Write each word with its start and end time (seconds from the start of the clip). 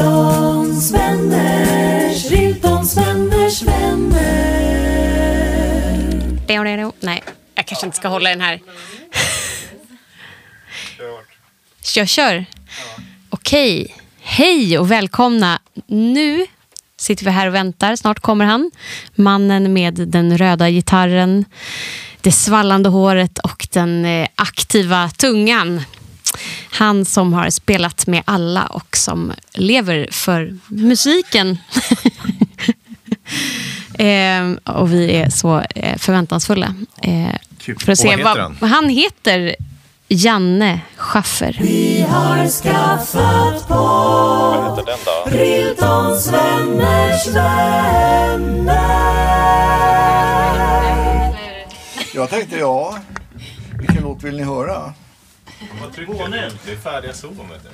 Riltons 0.00 0.92
vänners, 0.92 2.30
Riltons 2.30 2.96
vänners 2.96 3.62
vänner. 3.62 4.00
Nej, 7.00 7.22
jag 7.54 7.66
kanske 7.66 7.86
inte 7.86 7.96
ska 7.96 8.08
hålla 8.08 8.30
den 8.30 8.40
här. 8.40 8.60
Jag 11.94 12.08
kör. 12.08 12.44
Okej. 13.30 13.96
Hej 14.20 14.78
och 14.78 14.90
välkomna. 14.90 15.60
Nu 15.86 16.46
sitter 16.96 17.24
vi 17.24 17.30
här 17.30 17.46
och 17.46 17.54
väntar. 17.54 17.96
Snart 17.96 18.20
kommer 18.20 18.44
han. 18.44 18.70
Mannen 19.14 19.72
med 19.72 19.94
den 19.94 20.38
röda 20.38 20.70
gitarren, 20.70 21.44
det 22.20 22.32
svallande 22.32 22.88
håret 22.88 23.38
och 23.38 23.68
den 23.72 24.04
eh, 24.04 24.28
aktiva 24.34 25.10
tungan. 25.10 25.82
Han 26.70 27.04
som 27.04 27.32
har 27.32 27.50
spelat 27.50 28.06
med 28.06 28.22
alla 28.24 28.66
och 28.66 28.96
som 28.96 29.32
lever 29.52 30.08
för 30.10 30.58
musiken. 30.68 31.58
eh, 33.98 34.74
och 34.76 34.92
vi 34.92 35.16
är 35.16 35.30
så 35.30 35.60
eh, 35.60 35.98
förväntansfulla. 35.98 36.74
Eh, 37.02 37.34
för 37.78 37.92
att 37.92 37.98
se 37.98 38.08
vad 38.08 38.18
heter 38.18 38.24
vad 38.24 38.38
han? 38.38 38.56
vad 38.60 38.70
han 38.70 38.88
heter. 38.88 39.56
Janne 40.12 40.80
Schaffer. 40.96 41.58
Vi 41.60 42.06
har 42.08 42.48
skaffat 42.48 43.68
på 43.68 43.74
Vad 43.74 44.78
heter 44.78 44.84
den 44.86 44.98
då? 45.04 45.30
Riltons 45.38 46.32
vänners 46.32 47.26
vänner. 47.26 49.00
Jag 52.14 52.30
tänkte, 52.30 52.56
ja, 52.56 52.98
vilken 53.78 54.02
låt 54.02 54.22
vill 54.22 54.36
ni 54.36 54.42
höra? 54.42 54.94
Vad 55.80 55.92
trycker 55.92 56.28
du? 56.28 56.50
Det 56.64 56.72
är 56.72 56.76
färdiga 56.76 57.12
du. 57.12 57.70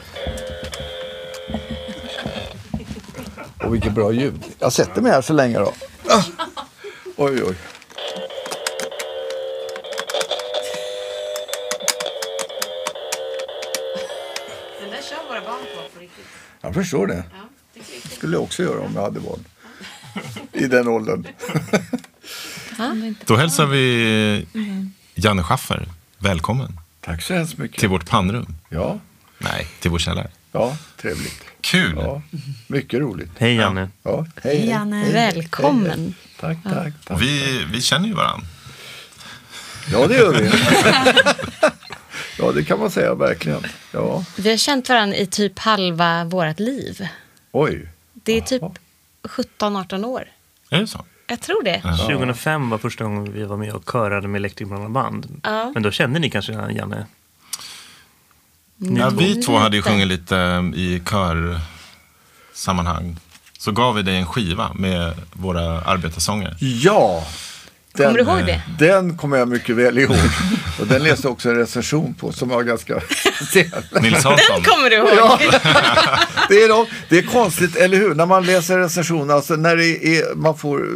Och 3.66 3.74
vilket 3.74 3.92
bra 3.92 4.12
ljud. 4.12 4.45
Jag 4.59 4.73
sätter 4.73 5.02
mig 5.02 5.12
här 5.12 5.23
så 5.23 5.32
länge 5.32 5.59
då. 5.59 5.73
Ah. 6.09 6.23
Oj, 7.16 7.43
oj. 7.43 7.54
Den 14.80 14.90
där 14.90 15.02
kör 15.02 15.28
våra 15.28 15.40
barn 15.40 15.60
på 15.74 15.95
på 15.95 16.00
riktigt. 16.00 16.26
Jag 16.60 16.74
förstår 16.74 17.06
det. 17.06 17.24
skulle 18.10 18.37
jag 18.37 18.43
också 18.43 18.62
göra 18.62 18.80
om 18.80 18.93
jag 18.95 19.02
hade 19.02 19.21
barn. 19.21 19.45
I 20.52 20.66
den 20.66 20.88
åldern. 20.88 21.26
Då 23.24 23.37
hälsar 23.37 23.66
vi 23.66 24.46
Janne 25.15 25.43
Schaffer 25.43 25.88
välkommen 26.18 26.78
Tack 27.07 27.23
så 27.23 27.35
hemskt 27.35 27.59
mycket. 27.59 27.80
till 27.80 27.88
vårt 27.88 28.09
pannrum. 28.10 28.46
Ja, 28.68 28.99
Nej, 29.38 29.66
till 29.80 29.90
vår 29.90 29.99
källare. 29.99 30.30
ja 30.52 30.76
trevligt. 30.96 31.45
Kul! 31.60 31.95
Ja, 31.96 32.23
mycket 32.66 33.01
roligt. 33.01 33.30
Hej 33.38 33.54
Janne. 33.54 33.88
Ja, 34.02 34.26
hej, 34.43 34.57
hej, 34.59 34.68
Janne. 34.68 34.96
hej, 34.96 35.12
Välkommen. 35.12 35.90
hej. 36.01 36.12
Tack, 36.40 36.74
tack, 36.74 36.93
tack. 37.04 37.21
Vi, 37.23 37.65
vi 37.73 37.80
känner 37.82 38.09
ju 38.09 38.15
varandra. 38.15 38.46
Ja, 39.93 40.07
det 40.07 40.16
gör 40.16 40.32
vi. 40.32 40.51
ja, 42.38 42.52
det 42.52 42.65
kan 42.65 42.79
man 42.79 42.90
säga 42.90 43.15
verkligen. 43.15 43.62
Ja, 43.93 44.24
Vi 44.37 44.51
har 44.51 44.57
känt 44.57 44.88
varandra 44.88 45.16
i 45.16 45.27
typ 45.27 45.59
halva 45.59 46.24
vårt 46.24 46.59
liv. 46.60 47.09
oj. 47.52 47.88
Det 48.12 48.32
är 48.37 48.40
typ 48.40 48.62
17-18 49.23 50.04
år. 50.04 50.24
Är 50.71 50.80
det 50.80 50.87
så? 50.87 51.04
Jag 51.27 51.41
tror 51.41 51.63
det. 51.63 51.80
2005 51.80 52.71
var 52.71 52.79
första 52.79 53.05
gången 53.05 53.32
vi 53.32 53.45
var 53.45 53.57
med 53.57 53.73
och 53.73 53.91
körade 53.93 54.29
med 54.29 54.38
Electric 54.38 54.69
Banana 54.69 54.88
Band. 54.88 55.41
Ja. 55.43 55.71
Men 55.74 55.83
då 55.83 55.91
kände 55.91 56.18
ni 56.18 56.30
kanske 56.30 56.52
redan 56.52 56.74
Janne? 56.74 57.07
Ja, 58.77 59.10
vi 59.10 59.43
två 59.43 59.57
hade 59.59 59.77
ju 59.77 59.80
Lite. 59.80 59.91
sjungit 59.91 60.07
lite 60.09 60.71
i 60.74 61.02
körsammanhang. 62.55 63.16
Så 63.59 63.73
gav 63.73 63.95
vi 63.95 64.03
dig 64.03 64.16
en 64.16 64.27
skiva 64.27 64.72
med 64.75 65.15
våra 65.33 65.81
arbetarsånger. 65.81 66.56
Ja. 66.60 67.25
Den, 67.97 68.06
Kommer 68.06 68.19
du 68.19 68.25
ihåg 68.25 68.47
det? 68.47 68.62
Den 68.87 69.17
kommer 69.17 69.37
jag 69.39 69.49
mycket 69.49 69.77
väl 69.77 69.99
ihåg. 69.99 70.17
Och 70.81 70.87
den 70.87 71.03
läste 71.03 71.27
jag 71.27 71.33
också 71.33 71.49
en 71.51 71.57
recension 71.57 72.15
på 72.15 72.33
som 72.33 72.49
var 72.49 72.62
ganska 72.62 73.01
speciell. 73.37 73.84
Nils 74.01 74.25
Hansson. 74.25 74.62
Kommer 74.65 74.91
du 74.91 74.97
ihåg? 74.97 75.09
Ja, 75.17 75.39
det, 76.49 76.62
är 76.62 76.69
de, 76.69 76.87
det 77.09 77.19
är 77.19 77.23
konstigt, 77.23 77.77
eller 77.77 77.97
hur? 77.99 78.15
När 78.15 78.27
man 78.27 78.47
läser 78.47 78.79
recensioner, 78.79 79.35
alltså 79.35 79.56
när 79.56 79.77
det 79.77 80.19
är, 80.19 80.35
man 80.35 80.59
får 80.59 80.87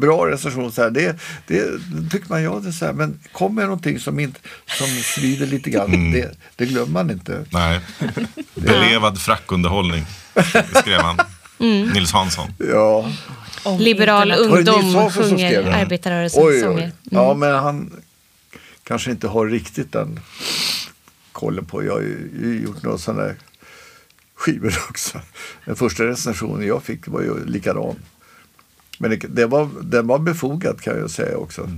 bra 0.00 0.26
recensioner 0.30 0.70
så 0.70 0.82
här, 0.82 0.90
det, 0.90 1.16
det 1.46 1.64
då 1.86 2.08
tycker 2.10 2.28
man 2.28 2.42
ja, 2.42 2.60
det 2.62 2.68
är 2.68 2.72
så 2.72 2.84
här, 2.86 2.92
men 2.92 3.20
kommer 3.32 3.62
någonting 3.62 3.98
som, 4.00 4.20
inte, 4.20 4.40
som 4.66 4.86
svider 4.86 5.46
lite 5.46 5.70
grann, 5.70 5.86
Mm. 5.86 6.12
det, 6.12 6.30
det 6.56 6.66
glömmer 6.66 6.92
man 6.92 7.10
inte. 7.10 7.44
Nej, 7.50 7.80
belevad 8.54 9.20
frackunderhållning 9.20 10.06
skrev 10.74 11.00
han. 11.00 11.18
Mm. 11.58 11.88
Nils 11.88 12.12
Hansson. 12.12 12.52
Ja. 12.72 13.10
Liberal 13.78 14.28
Var 14.30 14.36
det 14.36 14.72
Nils 14.72 14.84
ungdom 14.84 15.10
sjunger 15.10 15.70
arbetarrörelsens 15.70 16.60
sånger. 16.62 16.84
oj. 16.84 16.92
Ja, 17.02 17.34
men 17.34 17.54
han 17.54 17.92
kanske 18.84 19.10
inte 19.10 19.28
har 19.28 19.46
riktigt 19.46 19.92
den 19.92 20.20
kollen 21.32 21.64
på. 21.64 21.84
Jag 21.84 21.92
har 21.92 22.00
ju 22.00 22.60
gjort 22.64 22.82
några 22.82 22.98
sådana 22.98 23.22
här 23.22 23.36
skivor 24.34 24.74
också. 24.88 25.20
Den 25.64 25.76
första 25.76 26.04
recensionen 26.04 26.66
jag 26.66 26.82
fick 26.82 27.08
var 27.08 27.20
ju 27.22 27.44
likadan. 27.44 27.96
Men 28.98 29.10
det, 29.10 29.16
det 29.16 29.46
var, 29.46 29.68
den 29.82 30.06
var 30.06 30.18
befogad 30.18 30.80
kan 30.80 30.98
jag 30.98 31.10
säga 31.10 31.36
också. 31.36 31.70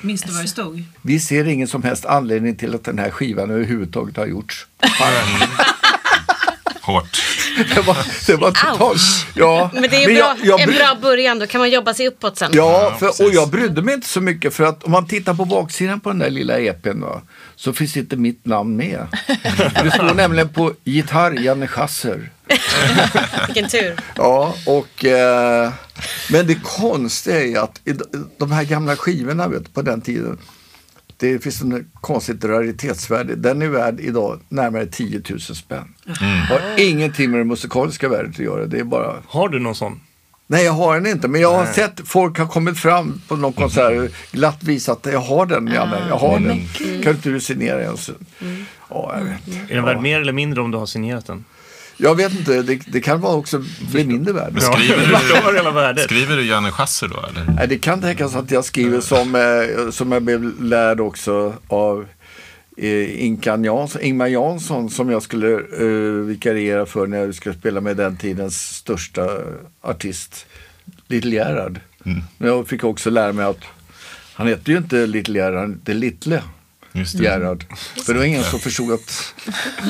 Minns 0.00 0.22
du 0.22 0.32
vad 0.32 0.44
det 0.44 0.48
stod? 0.48 0.82
Vi 1.02 1.20
ser 1.20 1.44
ingen 1.48 1.68
som 1.68 1.82
helst 1.82 2.04
anledning 2.04 2.56
till 2.56 2.74
att 2.74 2.84
den 2.84 2.98
här 2.98 3.10
skivan 3.10 3.50
överhuvudtaget 3.50 4.16
har 4.16 4.26
gjorts. 4.26 4.66
Hårt. 6.86 7.22
Det 7.74 7.80
var, 7.80 7.96
det 8.26 8.36
var 8.36 8.50
totalt... 8.50 9.00
Ja, 9.34 9.70
Men 9.74 9.82
det 9.82 9.96
är 10.04 10.08
ju 10.08 10.14
jag- 10.16 10.36
bra, 10.36 10.46
jag 10.46 10.60
en 10.60 10.68
bry- 10.68 10.78
bra 10.78 10.96
början, 11.02 11.38
då 11.38 11.46
kan 11.46 11.58
man 11.58 11.70
jobba 11.70 11.94
sig 11.94 12.08
uppåt 12.08 12.38
sen. 12.38 12.50
Ja, 12.54 12.96
för, 12.98 13.06
och 13.08 13.30
jag 13.34 13.48
brydde 13.50 13.82
mig 13.82 13.94
inte 13.94 14.06
så 14.08 14.20
mycket 14.20 14.54
för 14.54 14.64
att 14.64 14.84
om 14.84 14.92
man 14.92 15.06
tittar 15.06 15.34
på 15.34 15.44
baksidan 15.44 16.00
på 16.00 16.08
den 16.10 16.18
där 16.18 16.30
lilla 16.30 16.58
EPn 16.58 17.00
va, 17.00 17.22
så 17.56 17.72
finns 17.72 17.96
inte 17.96 18.16
mitt 18.16 18.46
namn 18.46 18.76
med. 18.76 19.06
Det 19.82 19.90
står 19.94 20.14
nämligen 20.14 20.48
på 20.48 20.72
gitarr 20.84 21.32
Janne 21.40 21.66
Schasser. 21.66 22.30
Vilken 23.46 23.68
tur. 23.68 23.94
Ja, 24.16 24.54
och, 24.66 25.04
eh, 25.04 25.72
men 26.30 26.46
det 26.46 26.54
konstiga 26.64 27.42
är 27.42 27.58
att 27.64 27.80
i 27.84 27.92
de- 28.38 28.52
här 28.52 28.64
gamla 28.64 28.96
skivorna 28.96 29.48
vet, 29.48 29.74
på 29.74 29.82
den 29.82 30.00
tiden 30.00 30.38
det 31.16 31.38
finns 31.38 31.62
en 31.62 31.90
konstigt 32.00 32.44
raritetsvärde. 32.44 33.36
Den 33.36 33.62
är 33.62 33.68
värd 33.68 34.00
idag 34.00 34.40
närmare 34.48 34.86
10 34.86 35.22
000 35.30 35.40
spänn. 35.40 35.94
Har 36.48 36.60
ingenting 36.78 37.30
med 37.30 37.40
det 37.40 37.44
musikaliska 37.44 38.08
värdet 38.08 38.30
att 38.30 38.38
göra. 38.38 38.66
Det 38.66 38.78
är 38.78 38.84
bara 38.84 39.16
Har 39.26 39.48
du 39.48 39.58
någon 39.58 39.74
sån? 39.74 40.00
Nej, 40.48 40.64
jag 40.64 40.72
har 40.72 40.94
den 40.94 41.06
inte. 41.06 41.28
Men 41.28 41.40
jag 41.40 41.52
har 41.52 41.66
sett 41.66 42.00
folk 42.04 42.38
har 42.38 42.46
kommit 42.46 42.78
fram 42.78 43.20
på 43.28 43.36
någon 43.36 43.52
konsert 43.52 44.12
glatt 44.32 44.62
visat 44.62 45.06
att 45.06 45.12
jag 45.12 45.20
har 45.20 45.46
den, 45.46 45.66
Janne. 45.66 46.06
Jag 46.08 46.16
har 46.16 46.40
den. 46.40 46.68
Kan 47.02 47.14
inte 47.14 47.28
du 47.28 47.40
signera 47.40 47.78
den? 47.78 47.96
Så, 47.96 48.12
ja, 48.90 49.14
jag, 49.18 49.24
vet. 49.24 49.70
Är 49.70 49.74
den 49.74 49.84
värd 49.84 50.00
mer 50.00 50.20
eller 50.20 50.32
mindre 50.32 50.60
om 50.60 50.70
du 50.70 50.78
har 50.78 50.86
signerat 50.86 51.26
den? 51.26 51.44
Jag 51.96 52.14
vet 52.14 52.32
inte, 52.32 52.62
det, 52.62 52.80
det 52.86 53.00
kan 53.00 53.20
vara 53.20 53.34
också 53.36 53.64
bli 53.92 54.04
mindre 54.04 54.32
värd. 54.32 54.52
Men 54.52 54.62
skriver 54.62 55.94
du, 55.94 56.02
skriver 56.02 56.36
du 56.36 56.46
Janne 56.46 56.70
Schasser 56.70 57.08
då 57.08 57.24
eller? 57.30 57.52
Nej, 57.56 57.68
det 57.68 57.78
kan 57.78 58.00
tänkas 58.00 58.34
att 58.34 58.50
jag 58.50 58.64
skriver 58.64 59.00
som, 59.00 59.34
eh, 59.34 59.90
som 59.90 60.12
jag 60.12 60.22
blev 60.22 60.62
lärd 60.62 61.00
också 61.00 61.54
av 61.66 62.06
eh, 62.76 63.24
Inkan 63.24 63.64
Jansson, 63.64 64.02
Ingmar 64.02 64.26
Jansson 64.26 64.90
som 64.90 65.10
jag 65.10 65.22
skulle 65.22 65.52
eh, 65.54 66.24
vikariera 66.26 66.86
för 66.86 67.06
när 67.06 67.18
jag 67.18 67.34
skulle 67.34 67.54
spela 67.54 67.80
med 67.80 67.96
den 67.96 68.16
tidens 68.16 68.76
största 68.76 69.28
artist, 69.80 70.46
Little 71.08 71.30
Gerhard. 71.30 71.80
Men 72.38 72.48
jag 72.48 72.68
fick 72.68 72.84
också 72.84 73.10
lära 73.10 73.32
mig 73.32 73.44
att 73.44 73.64
han 74.34 74.46
heter 74.46 74.72
ju 74.72 74.78
inte 74.78 75.06
Little 75.06 75.38
Gerhard, 75.38 75.58
han 75.58 75.72
heter 75.72 75.94
Little 75.94 76.42
Just 76.96 77.18
det. 77.18 77.24
Gerhard. 77.24 77.64
För 78.06 78.12
det 78.12 78.18
var 78.18 78.26
ingen 78.26 78.44
som 78.44 78.60
förstod 78.60 78.92
att, 78.92 79.34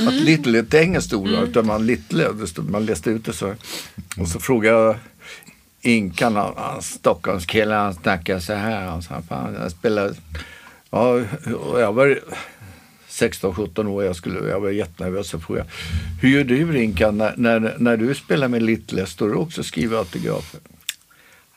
att 0.06 0.14
Little 0.14 0.58
är 0.58 0.62
ett 0.62 0.74
engelskt 0.74 1.12
ord, 1.12 1.28
utan 1.28 1.66
man 1.66 1.86
Little, 1.86 2.28
man 2.56 2.86
läste 2.86 3.10
ut 3.10 3.24
det 3.24 3.32
så. 3.32 3.54
Och 4.16 4.28
så 4.28 4.40
frågade 4.40 4.76
jag 4.76 4.96
Inkan, 5.80 6.36
han, 6.36 6.82
Stockholmskille, 6.82 7.74
han 7.74 7.94
snackade 7.94 8.40
så 8.40 8.52
här. 8.52 8.86
Han 8.86 9.02
sa, 9.02 9.22
fan, 9.28 9.54
jag 9.54 9.70
spelade, 9.70 10.14
ja, 10.90 11.20
jag 11.78 11.92
var 11.92 12.20
16-17 13.08 13.86
år, 13.86 14.04
jag, 14.04 14.16
skulle, 14.16 14.48
jag 14.48 14.60
var 14.60 14.70
jättenervös. 14.70 15.28
Så 15.28 15.40
frågade 15.40 15.66
jag, 15.66 16.22
hur 16.22 16.38
gör 16.38 16.44
du 16.44 16.82
Inkan, 16.82 17.18
när, 17.18 17.34
när, 17.36 17.74
när 17.78 17.96
du 17.96 18.14
spelar 18.14 18.48
med 18.48 18.62
Little, 18.62 19.06
står 19.06 19.28
du 19.28 19.34
också 19.34 19.60
och 19.60 19.66
skriver 19.66 19.98
autografer? 19.98 20.60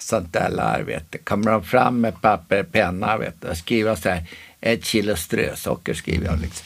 Sånt 0.10 0.34
där 0.34 0.50
larv. 0.50 1.00
Kommer 1.24 1.52
de 1.52 1.64
fram 1.64 2.02
med 2.02 2.22
papper 2.22 2.60
och 2.60 2.72
penna, 2.72 3.18
vet 3.18 3.42
du, 3.42 3.48
och 3.48 3.58
skriver 3.58 3.96
så 3.96 4.10
här, 4.10 4.24
ett 4.62 4.86
kilo 4.86 5.16
strösocker 5.16 5.94
skriver 5.94 6.26
jag 6.26 6.40
liksom. 6.42 6.66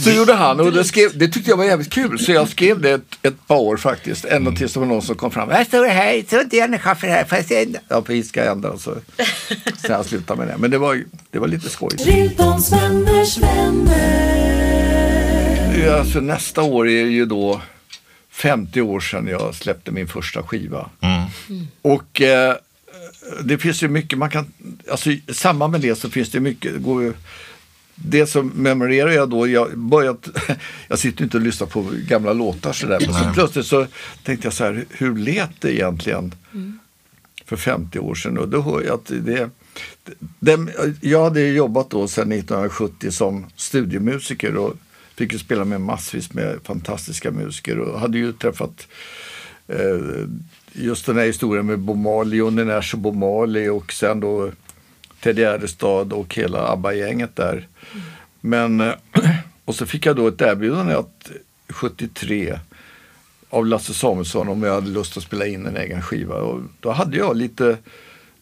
Så 0.04 0.10
gjorde 0.10 0.34
han 0.34 0.60
och 0.60 0.72
det, 0.72 0.84
skrev, 0.84 1.18
det 1.18 1.28
tyckte 1.28 1.50
jag 1.50 1.56
var 1.56 1.64
jävligt 1.64 1.90
kul 1.90 2.18
så 2.18 2.32
jag 2.32 2.48
skrev 2.48 2.80
det 2.80 2.90
ett, 2.90 3.18
ett 3.22 3.46
par 3.46 3.56
år 3.56 3.76
faktiskt. 3.76 4.24
Ända 4.24 4.52
tills 4.52 4.72
det 4.72 4.80
var 4.80 4.86
någon 4.86 5.02
som 5.02 5.16
kom 5.16 5.30
fram. 5.30 5.50
Här 5.50 5.64
står 5.64 5.84
det 5.84 5.90
här, 5.90 6.24
så 6.30 6.42
det 6.50 6.60
är 6.60 6.64
en 6.68 6.78
schaffer 6.78 7.08
här. 7.08 7.24
Får 7.24 7.38
jag 7.38 7.46
se? 7.46 7.62
en?" 7.62 7.76
Ja, 7.88 8.00
på 8.00 8.06
finska 8.06 8.50
ända 8.50 8.70
och 8.70 8.80
så. 8.80 8.94
Sen 9.76 9.92
jag 9.92 10.06
slutade 10.06 10.38
med 10.38 10.48
det. 10.48 10.56
Men 10.58 10.70
det 10.70 10.78
var, 10.78 11.04
det 11.30 11.38
var 11.38 11.48
lite 11.48 11.70
skoj. 11.70 11.96
Alltså 15.98 16.20
nästa 16.20 16.62
år 16.62 16.88
är 16.88 17.04
ju 17.04 17.26
då 17.26 17.60
50 18.34 18.80
år 18.80 19.00
sedan 19.00 19.26
jag 19.26 19.54
släppte 19.54 19.90
min 19.90 20.08
första 20.08 20.42
skiva. 20.42 20.90
Mm. 21.00 21.66
Och 21.82 22.20
eh, 22.20 22.54
det 23.44 23.58
finns 23.58 23.82
ju 23.82 23.88
mycket 23.88 24.18
man 24.18 24.30
kan, 24.30 24.52
alltså 24.90 25.10
i 25.10 25.22
samband 25.28 25.72
med 25.72 25.80
det 25.80 25.94
så 25.94 26.10
finns 26.10 26.30
det 26.30 26.40
mycket, 26.40 26.82
går 26.82 27.02
ju, 27.02 27.12
det 27.94 28.26
som 28.26 28.48
memorerar 28.48 29.10
jag 29.10 29.30
då, 29.30 29.48
jag 29.48 29.78
börjat, 29.78 30.28
jag 30.88 30.98
sitter 30.98 31.24
inte 31.24 31.36
och 31.36 31.42
lyssnar 31.42 31.66
på 31.66 31.90
gamla 32.08 32.32
låtar 32.32 32.72
sådär, 32.72 33.00
men 33.06 33.14
så 33.14 33.32
plötsligt 33.34 33.66
så 33.66 33.86
tänkte 34.24 34.46
jag 34.46 34.54
så 34.54 34.64
här, 34.64 34.84
hur 34.90 35.16
lät 35.16 35.60
det 35.60 35.74
egentligen 35.74 36.34
för 37.44 37.56
50 37.56 37.98
år 37.98 38.14
sedan? 38.14 38.38
Och 38.38 38.48
då 38.48 38.62
hör 38.62 38.82
jag 38.82 38.94
att 38.94 39.06
det, 39.06 39.50
det, 40.38 40.58
jag 41.00 41.24
hade 41.24 41.40
jobbat 41.40 41.90
då 41.90 42.08
sedan 42.08 42.32
1970 42.32 43.10
som 43.10 43.46
studiemusiker 43.56 44.56
och 44.56 44.74
fick 45.16 45.32
ju 45.32 45.38
spela 45.38 45.64
med 45.64 45.80
massvis 45.80 46.32
med 46.32 46.58
fantastiska 46.64 47.30
musiker 47.30 47.78
och 47.78 48.00
hade 48.00 48.18
ju 48.18 48.32
träffat 48.32 48.88
eh, 49.68 50.26
just 50.72 51.06
den 51.06 51.18
här 51.18 51.26
historien 51.26 51.66
med 51.66 51.78
Bomali, 51.78 52.42
Marley, 52.42 52.64
Nash 52.64 52.94
och 52.94 52.98
Bomali 52.98 53.68
och 53.68 53.92
sen 53.92 54.20
då 54.20 54.50
Ted 55.20 55.38
Gärdestad 55.38 56.12
och 56.12 56.34
hela 56.34 56.68
ABBA-gänget 56.68 57.36
där. 57.36 57.68
Men, 58.40 58.80
eh, 58.80 58.94
och 59.64 59.74
så 59.74 59.86
fick 59.86 60.06
jag 60.06 60.16
då 60.16 60.28
ett 60.28 60.40
erbjudande 60.40 60.94
att 60.94 61.30
73 61.68 62.58
av 63.50 63.66
Lasse 63.66 63.94
Samuelsson 63.94 64.48
om 64.48 64.62
jag 64.62 64.74
hade 64.74 64.90
lust 64.90 65.16
att 65.16 65.22
spela 65.22 65.46
in 65.46 65.66
en 65.66 65.76
egen 65.76 66.02
skiva. 66.02 66.34
Och 66.34 66.60
då 66.80 66.90
hade 66.90 67.16
jag 67.16 67.36
lite, 67.36 67.78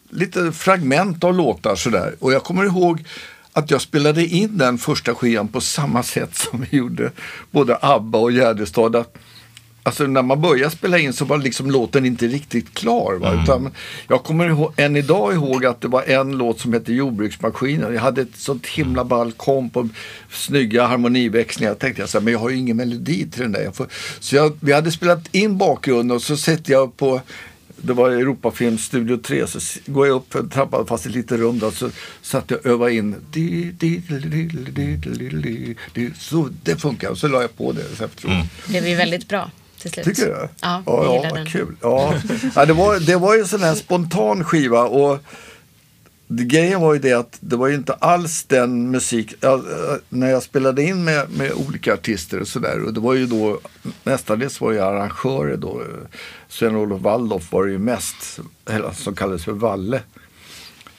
lite 0.09 0.51
fragment 0.51 1.23
av 1.23 1.33
låtar 1.33 1.75
sådär. 1.75 2.15
Och 2.19 2.33
jag 2.33 2.43
kommer 2.43 2.63
ihåg 2.65 3.03
att 3.53 3.71
jag 3.71 3.81
spelade 3.81 4.25
in 4.25 4.57
den 4.57 4.77
första 4.77 5.15
skivan 5.15 5.47
på 5.47 5.61
samma 5.61 6.03
sätt 6.03 6.35
som 6.35 6.65
vi 6.69 6.77
gjorde 6.77 7.11
både 7.51 7.77
ABBA 7.81 8.17
och 8.17 8.31
Gärdestad. 8.31 9.05
Alltså 9.85 10.03
när 10.03 10.21
man 10.21 10.41
började 10.41 10.71
spela 10.71 10.99
in 10.99 11.13
så 11.13 11.25
var 11.25 11.37
liksom 11.37 11.71
låten 11.71 12.05
inte 12.05 12.27
riktigt 12.27 12.73
klar. 12.73 13.13
Va? 13.13 13.43
Utan 13.43 13.71
jag 14.07 14.23
kommer 14.23 14.49
ihåg, 14.49 14.73
än 14.77 14.95
idag 14.95 15.33
ihåg 15.33 15.65
att 15.65 15.81
det 15.81 15.87
var 15.87 16.03
en 16.03 16.37
låt 16.37 16.59
som 16.59 16.73
hette 16.73 16.93
Jordbruksmaskinen. 16.93 17.93
Jag 17.93 18.01
hade 18.01 18.21
ett 18.21 18.35
sånt 18.35 18.67
himla 18.67 19.03
ball 19.03 19.31
komp 19.31 19.77
och 19.77 19.85
snygga 20.31 20.85
harmoniväxlingar. 20.85 21.71
Jag 21.71 21.79
tänkte 21.79 22.07
jag 22.13 22.23
men 22.23 22.33
jag 22.33 22.39
har 22.39 22.49
ju 22.49 22.57
ingen 22.57 22.77
melodi 22.77 23.31
till 23.31 23.41
den 23.41 23.51
där. 23.51 23.61
Jag 23.61 23.75
får... 23.75 23.87
Så 24.19 24.35
jag, 24.35 24.57
vi 24.59 24.73
hade 24.73 24.91
spelat 24.91 25.35
in 25.35 25.57
bakgrunden 25.57 26.15
och 26.15 26.21
så 26.21 26.37
sätter 26.37 26.73
jag 26.73 26.97
på 26.97 27.21
det 27.85 27.93
var 27.93 28.09
Europafilm 28.09 28.77
Studio 28.77 29.17
3, 29.17 29.47
så 29.47 29.59
går 29.85 30.07
jag 30.07 30.15
upp 30.15 30.33
för 30.33 30.43
trappan 30.43 30.87
fast 30.87 31.05
i 31.05 31.09
ett 31.09 31.15
litet 31.15 31.39
rum 31.39 31.59
där, 31.59 31.71
så 31.71 31.89
satt 32.21 32.51
jag 32.51 32.59
och 32.59 32.65
övade 32.65 32.93
in. 32.93 33.15
Så 36.19 36.49
det 36.63 36.75
funkar 36.75 37.09
och 37.09 37.17
så 37.17 37.27
la 37.27 37.41
jag 37.41 37.57
på 37.57 37.71
det 37.71 37.81
efteråt. 37.81 38.33
Det 38.65 38.69
blev 38.69 38.87
ju 38.87 38.95
väldigt 38.95 39.27
bra 39.27 39.51
till 39.79 39.91
slut. 39.91 40.05
Tycker 40.05 40.25
du? 40.25 40.31
Ja, 40.31 40.49
ja, 40.61 40.81
ja 40.85 41.29
vad 41.31 41.47
kul. 41.47 41.75
Ja. 41.81 42.13
Ja, 42.55 42.65
det, 42.65 42.73
var, 42.73 42.99
det 42.99 43.15
var 43.15 43.35
ju 43.35 43.41
en 43.41 43.47
sån 43.47 43.63
här 43.63 43.75
spontan 43.75 44.43
skiva 44.43 44.83
och 44.83 45.19
grejen 46.27 46.81
var 46.81 46.93
ju 46.93 46.99
det 46.99 47.13
att 47.13 47.37
det 47.39 47.55
var 47.55 47.67
ju 47.67 47.75
inte 47.75 47.93
alls 47.93 48.43
den 48.43 48.91
musik, 48.91 49.33
jag, 49.39 49.59
eh, 49.59 49.95
när 50.09 50.29
jag 50.29 50.43
spelade 50.43 50.83
in 50.83 51.03
med, 51.03 51.31
med 51.37 51.51
olika 51.53 51.93
artister 51.93 52.41
och 52.41 52.47
sådär 52.47 52.83
och 52.85 52.93
det 52.93 52.99
var 52.99 53.13
ju 53.13 53.25
då 53.25 53.59
mestadels 54.03 54.61
var 54.61 54.71
jag 54.73 54.87
arrangörer 54.87 55.57
då. 55.57 55.81
Sven-Olof 56.47 57.01
Waldorf 57.01 57.51
var 57.51 57.65
det 57.65 57.71
ju 57.71 57.79
mest, 57.79 58.39
eller 58.69 58.91
som 58.91 59.15
kallades 59.15 59.45
för 59.45 59.51
Valle. 59.51 59.99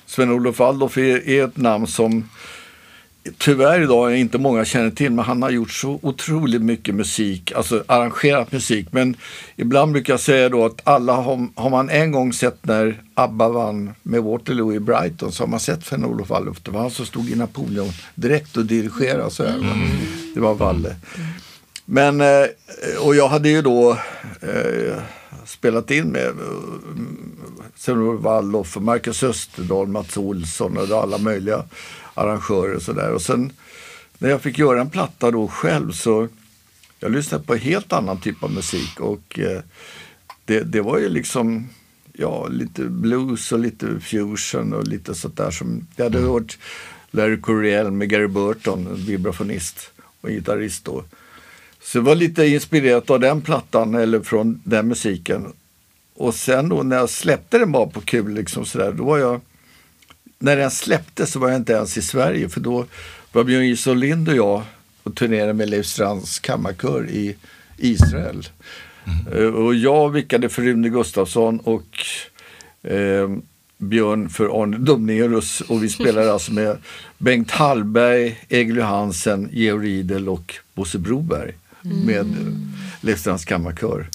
Sven-Olof 0.07 0.59
Waldorf 0.59 0.99
är, 0.99 1.29
är 1.29 1.45
ett 1.45 1.57
namn 1.57 1.87
som 1.87 2.29
tyvärr 3.39 3.81
idag 3.81 4.17
inte 4.17 4.39
många 4.39 4.65
känner 4.65 4.91
till, 4.91 5.13
men 5.13 5.25
han 5.25 5.43
har 5.43 5.51
gjort 5.51 5.71
så 5.71 5.99
otroligt 6.03 6.63
mycket 6.63 6.95
musik, 6.95 7.53
alltså 7.53 7.85
arrangerat 7.87 8.53
musik. 8.53 8.89
Men 8.91 9.17
ibland 9.57 9.93
brukar 9.93 10.13
jag 10.13 10.21
säga 10.21 10.49
då 10.49 10.65
att 10.65 10.81
alla 10.85 11.13
har, 11.13 11.49
har 11.55 11.71
man 11.71 11.91
en 11.91 12.13
gång 12.13 12.33
sett 12.33 12.67
när 12.67 13.03
ABBA 13.15 13.49
vann 13.49 13.95
med 14.03 14.23
Waterloo 14.23 14.73
i 14.73 14.81
Brighton 14.81 15.33
så 15.33 15.43
har 15.43 15.49
man 15.49 15.61
sett 15.61 15.87
Sven-Olof 15.87 16.31
Waldorf. 16.31 16.63
Det 16.63 16.71
var 16.71 16.81
han 16.81 16.91
som 16.91 17.07
stod 17.07 17.31
i 17.31 17.37
Napoleon 17.37 17.91
direkt 18.15 18.57
och 18.57 18.65
dirigerade 18.65 19.31
så 19.31 19.45
här. 19.45 19.91
Det 20.35 20.41
var 20.41 20.55
Valle. 20.55 20.97
Men, 21.85 22.21
eh, 22.21 22.47
och 23.01 23.17
jag 23.17 23.29
hade 23.29 23.49
ju 23.49 23.63
då 23.63 23.99
eh, 24.41 24.97
spelat 25.47 25.91
in 25.91 26.09
med 26.09 26.27
eh, 26.27 26.33
Sven-Olof 27.77 28.77
och 28.77 28.83
Marcus 28.83 29.23
Österdahl, 29.23 29.87
Mats 29.87 30.17
Olsson 30.17 30.77
och 30.77 31.03
alla 31.03 31.19
möjliga 31.19 31.65
arrangörer 32.15 32.75
och 32.75 32.83
sådär. 32.83 33.13
Och 33.13 33.23
sen 33.23 33.53
när 34.19 34.31
jag 34.31 34.43
fick 34.43 34.59
göra 34.59 34.81
en 34.81 34.91
platta 34.91 35.31
då 35.31 35.49
själv 35.49 35.93
så 35.93 36.29
jag 37.01 37.13
lyssnade 37.13 37.45
på 37.45 37.55
helt 37.55 37.93
annan 37.93 38.21
typ 38.21 38.43
av 38.43 38.53
musik 38.53 39.01
och 39.01 39.39
eh, 39.39 39.61
det, 40.45 40.61
det 40.61 40.81
var 40.81 40.99
ju 40.99 41.09
liksom 41.09 41.69
ja, 42.13 42.49
lite 42.49 42.83
blues 42.83 43.53
och 43.53 43.59
lite 43.59 44.01
fusion 44.01 44.73
och 44.73 44.89
lite 44.89 45.15
sånt 45.15 45.37
där 45.37 45.51
som 45.51 45.87
jag 45.97 46.05
hade 46.05 46.19
hört 46.19 46.59
Larry 47.11 47.41
Coryell 47.41 47.91
med 47.91 48.09
Gary 48.11 48.27
Burton, 48.27 48.87
en 48.87 48.95
vibrafonist 48.95 49.91
och 50.21 50.29
gitarrist 50.29 50.85
då. 50.85 51.05
Så 51.81 51.99
det 51.99 52.05
var 52.05 52.15
lite 52.15 52.47
inspirerat 52.47 53.11
av 53.11 53.21
den 53.21 53.43
plattan 53.43 53.95
eller 53.95 54.21
från 54.21 54.61
den 54.65 54.89
musiken. 54.89 55.53
Och 56.15 56.35
sen 56.35 56.69
då 56.69 56.83
när 56.83 56.97
jag 56.97 57.11
släppte 57.11 57.59
den 57.59 57.73
bara 57.73 57.87
på 57.87 58.01
kul 58.01 58.35
liksom 58.35 58.65
sådär, 58.65 58.93
då 58.93 59.05
var 59.05 59.19
jag 59.19 59.41
när 60.45 60.57
den 60.57 60.71
släpptes 60.71 61.31
så 61.33 61.39
var 61.39 61.49
jag 61.49 61.57
inte 61.57 61.73
ens 61.73 61.97
i 61.99 62.03
Sverige 62.03 62.49
för 62.49 62.61
då 62.61 62.87
var 63.33 63.45
Björn 63.45 63.67
Gilson 63.67 64.01
Lind 64.01 64.29
och 64.29 64.37
jag 64.37 64.63
och 65.03 65.15
turnerade 65.15 65.53
med 65.53 65.71
Leif 65.71 65.87
Strands 65.87 66.39
kammarkör 66.39 67.09
i 67.11 67.37
Israel. 67.79 68.49
Eh, 69.33 69.45
Och 69.47 69.75
jag 69.75 70.11
vickade 70.11 70.49
för 70.49 70.63
Rune 70.63 70.89
Gustafsson 70.89 71.59
och 71.61 71.99
eh, 72.83 73.37
Björn 73.79 74.29
för 74.29 74.63
Arne 74.63 74.79
Domnerus 74.79 75.61
och 75.61 75.83
vi 75.85 75.89
spelade 75.89 76.33
alltså 76.33 76.53
med 76.53 76.77
Bengt 77.19 77.51
Hallberg, 77.51 78.45
Egil 78.49 78.77
Johansen, 78.77 79.49
Georg 79.53 79.89
Riedel 79.89 80.29
och 80.29 80.55
Bosse 80.75 80.99
Broberg 80.99 81.53
med 81.83 82.27
eh, 82.27 82.53
Leif 83.01 83.19
Strands 83.21 83.45
kammarkör. 83.45 84.07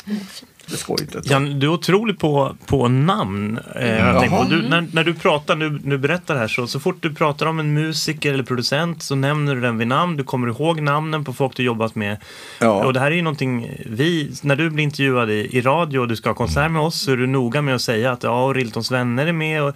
Det 0.72 0.78
skojigt. 0.78 1.16
Jan, 1.24 1.60
du 1.60 1.68
är 1.68 1.72
otrolig 1.72 2.20
på, 2.20 2.56
på 2.66 2.88
namn. 2.88 3.58
Eh, 3.58 4.20
på. 4.20 4.26
Jaha. 4.26 4.46
Du, 4.50 4.70
när, 4.70 4.88
när 4.94 5.04
du 5.04 5.14
pratar, 5.14 5.56
nu, 5.56 5.80
nu 5.84 5.98
berättar 5.98 6.36
här, 6.36 6.48
så, 6.48 6.68
så 6.68 6.80
fort 6.80 6.98
du 7.00 7.14
pratar 7.14 7.46
om 7.46 7.60
en 7.60 7.74
musiker 7.74 8.34
eller 8.34 8.44
producent 8.44 9.04
så 9.04 9.16
nämner 9.16 9.56
du 9.56 9.62
den 9.62 9.78
vid 9.78 9.88
namn. 9.88 10.18
Du 10.18 10.24
kommer 10.24 10.48
ihåg 10.48 10.82
namnen 10.82 11.24
på 11.24 11.34
folk 11.34 11.56
du 11.56 11.64
jobbat 11.64 11.96
med. 11.96 12.18
Ja. 12.60 12.86
Och 12.86 12.94
det 12.94 13.00
här 13.00 13.12
är 13.12 13.16
ju 13.16 13.22
någonting 13.22 13.72
vi, 13.86 14.32
när 14.42 14.56
du 14.56 14.70
blir 14.70 14.84
intervjuad 14.84 15.30
i, 15.30 15.58
i 15.58 15.62
radio 15.62 16.00
och 16.00 16.08
du 16.08 16.16
ska 16.16 16.30
ha 16.30 16.36
konsert 16.36 16.72
med 16.72 16.82
oss 16.82 17.02
så 17.02 17.12
är 17.12 17.18
du 17.18 17.28
noga 17.28 17.62
med 17.62 17.76
att 17.76 17.82
säga 17.82 18.12
att 18.12 18.24
ja, 18.24 18.46
och 18.46 18.56
Riltons 18.56 18.92
vänner 18.92 19.28
är 19.28 19.34
med. 19.34 19.64
Och 19.64 19.76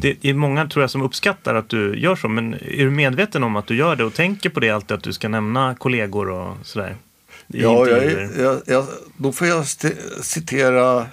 det 0.00 0.24
är 0.24 0.34
många 0.34 0.66
tror 0.66 0.82
jag 0.82 0.90
som 0.90 1.02
uppskattar 1.02 1.54
att 1.54 1.68
du 1.68 1.98
gör 1.98 2.16
så. 2.16 2.28
Men 2.28 2.54
är 2.54 2.84
du 2.84 2.90
medveten 2.90 3.44
om 3.44 3.56
att 3.56 3.66
du 3.66 3.76
gör 3.76 3.96
det 3.96 4.04
och 4.04 4.14
tänker 4.14 4.50
på 4.50 4.60
det 4.60 4.70
alltid 4.70 4.96
att 4.96 5.02
du 5.02 5.12
ska 5.12 5.28
nämna 5.28 5.74
kollegor 5.74 6.30
och 6.30 6.56
sådär? 6.62 6.96
Ja, 7.52 7.88
jag, 7.88 8.28
jag, 8.38 8.60
jag, 8.66 8.86
då 9.16 9.32
får 9.32 9.46
jag 9.46 9.64
citera 10.22 11.06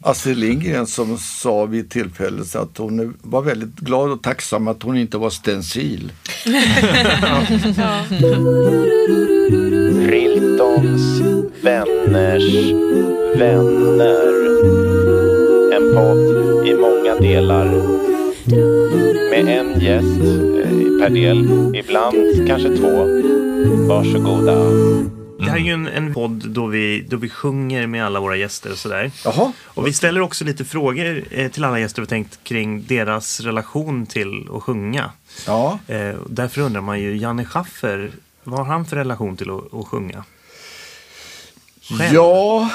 Astrid 0.00 0.36
Lindgren 0.36 0.86
som 0.86 1.18
sa 1.18 1.64
vid 1.64 1.90
tillfället 1.90 2.56
att 2.56 2.78
hon 2.78 3.16
var 3.22 3.42
väldigt 3.42 3.74
glad 3.76 4.10
och 4.10 4.22
tacksam 4.22 4.68
att 4.68 4.82
hon 4.82 4.96
inte 4.96 5.18
var 5.18 5.30
stencil. 5.30 6.12
Riltons 10.08 11.20
vänners 11.62 12.54
vänner. 13.38 14.34
En 15.76 15.94
podd 15.94 16.66
i 16.66 16.74
många 16.74 17.14
delar. 17.20 17.64
Med 19.30 19.58
en 19.58 19.80
gäst 19.80 20.20
eh, 20.64 21.00
per 21.00 21.10
del. 21.10 21.46
Ibland 21.76 22.48
kanske 22.48 22.76
två. 22.76 23.04
Varsågoda. 23.88 24.56
Det 25.44 25.50
här 25.50 25.56
är 25.58 25.62
ju 25.62 25.72
en, 25.72 25.86
en 25.86 26.14
podd 26.14 26.48
då 26.48 26.66
vi, 26.66 27.06
då 27.08 27.16
vi 27.16 27.28
sjunger 27.28 27.86
med 27.86 28.06
alla 28.06 28.20
våra 28.20 28.36
gäster 28.36 28.72
och 28.72 28.78
sådär. 28.78 29.10
Jaha, 29.24 29.52
Och 29.64 29.86
vi 29.86 29.92
ställer 29.92 30.20
också 30.20 30.44
lite 30.44 30.64
frågor 30.64 31.24
eh, 31.30 31.50
till 31.50 31.64
alla 31.64 31.80
gäster 31.80 32.02
vi 32.02 32.08
tänkt 32.08 32.38
kring 32.44 32.84
deras 32.86 33.40
relation 33.40 34.06
till 34.06 34.48
att 34.52 34.62
sjunga. 34.62 35.10
ja. 35.46 35.78
Eh, 35.88 36.08
och 36.08 36.30
därför 36.30 36.60
undrar 36.60 36.80
man 36.80 37.00
ju, 37.00 37.16
Janne 37.16 37.44
Schaffer, 37.44 38.10
vad 38.44 38.58
har 38.58 38.66
han 38.66 38.86
för 38.86 38.96
relation 38.96 39.36
till 39.36 39.50
att, 39.50 39.74
att 39.74 39.86
sjunga? 39.86 40.24
Själv? 41.98 42.14
Ja, 42.14 42.70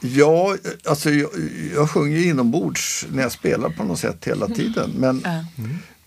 ja 0.00 0.56
alltså 0.84 1.10
jag, 1.10 1.30
jag 1.74 1.90
sjunger 1.90 2.16
ju 2.18 2.28
inombords 2.28 3.06
när 3.12 3.22
jag 3.22 3.32
spelar 3.32 3.68
på 3.68 3.84
något 3.84 3.98
sätt 3.98 4.24
hela 4.26 4.46
tiden. 4.48 4.90
Men 4.96 5.26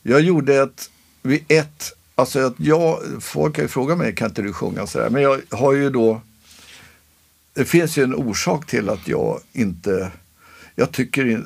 jag 0.03 0.21
gjorde 0.21 0.55
ett, 0.55 0.89
vid 1.21 1.43
ett, 1.47 1.93
alltså 2.19 2.39
att 2.39 2.53
jag, 2.57 2.99
folk 3.21 3.55
har 3.55 3.63
ju 3.63 3.67
frågat 3.67 3.97
mig, 3.97 4.15
kan 4.15 4.27
inte 4.27 4.41
du 4.41 4.53
sjunga 4.53 4.87
sådär? 4.87 5.09
Men 5.09 5.21
jag 5.21 5.41
har 5.49 5.73
ju 5.73 5.89
då, 5.89 6.21
det 7.53 7.65
finns 7.65 7.97
ju 7.97 8.03
en 8.03 8.15
orsak 8.15 8.67
till 8.67 8.89
att 8.89 9.07
jag 9.07 9.39
inte, 9.53 10.11
jag 10.75 10.91
tycker 10.91 11.43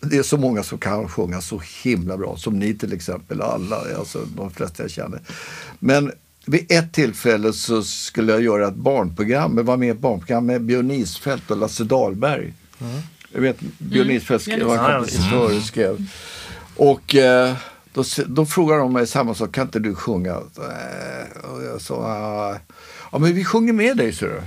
det 0.00 0.16
är 0.16 0.22
så 0.22 0.36
många 0.36 0.62
som 0.62 0.78
kan 0.78 1.08
sjunga 1.08 1.40
så 1.40 1.62
himla 1.82 2.16
bra, 2.16 2.36
som 2.36 2.58
ni 2.58 2.74
till 2.74 2.92
exempel, 2.92 3.40
alla, 3.40 3.76
alltså 3.98 4.26
de 4.36 4.50
flesta 4.50 4.82
jag 4.82 4.90
känner. 4.90 5.20
Men 5.78 6.12
vid 6.46 6.72
ett 6.72 6.92
tillfälle 6.92 7.52
så 7.52 7.82
skulle 7.82 8.32
jag 8.32 8.42
göra 8.42 8.68
ett 8.68 8.74
barnprogram, 8.74 9.56
jag 9.56 9.64
var 9.64 9.76
med 9.76 9.88
i 9.88 9.90
ett 9.90 9.98
barnprogram 9.98 10.46
med 10.46 10.62
Björn 10.62 10.90
Isfält 10.90 11.50
och 11.50 11.56
Lasse 11.56 11.84
Dahlberg. 11.84 12.54
Jag 13.32 13.40
vet, 13.40 13.60
Björn 13.78 14.10
Isfält 14.10 14.42
skrev, 14.42 14.56
Björn 14.56 14.68
var 14.68 14.90
en 14.90 14.98
kompositör 14.98 15.56
och 15.56 15.62
skrev. 15.62 16.10
Och 16.76 17.14
eh, 17.14 17.56
då, 17.96 18.04
då 18.26 18.46
frågade 18.46 18.80
de 18.80 18.92
mig 18.92 19.06
samma 19.06 19.34
sak, 19.34 19.52
kan 19.52 19.64
inte 19.66 19.78
du 19.78 19.94
sjunga? 19.94 20.30
Eh, 20.30 21.50
Och 21.50 21.62
jag 21.64 21.80
sa, 21.80 21.94
"Ah, 21.94 22.56
ja 23.12 23.18
men 23.18 23.34
vi 23.34 23.44
sjunger 23.44 23.72
med 23.72 23.96
dig, 23.96 24.12
så 24.12 24.24
du. 24.24 24.40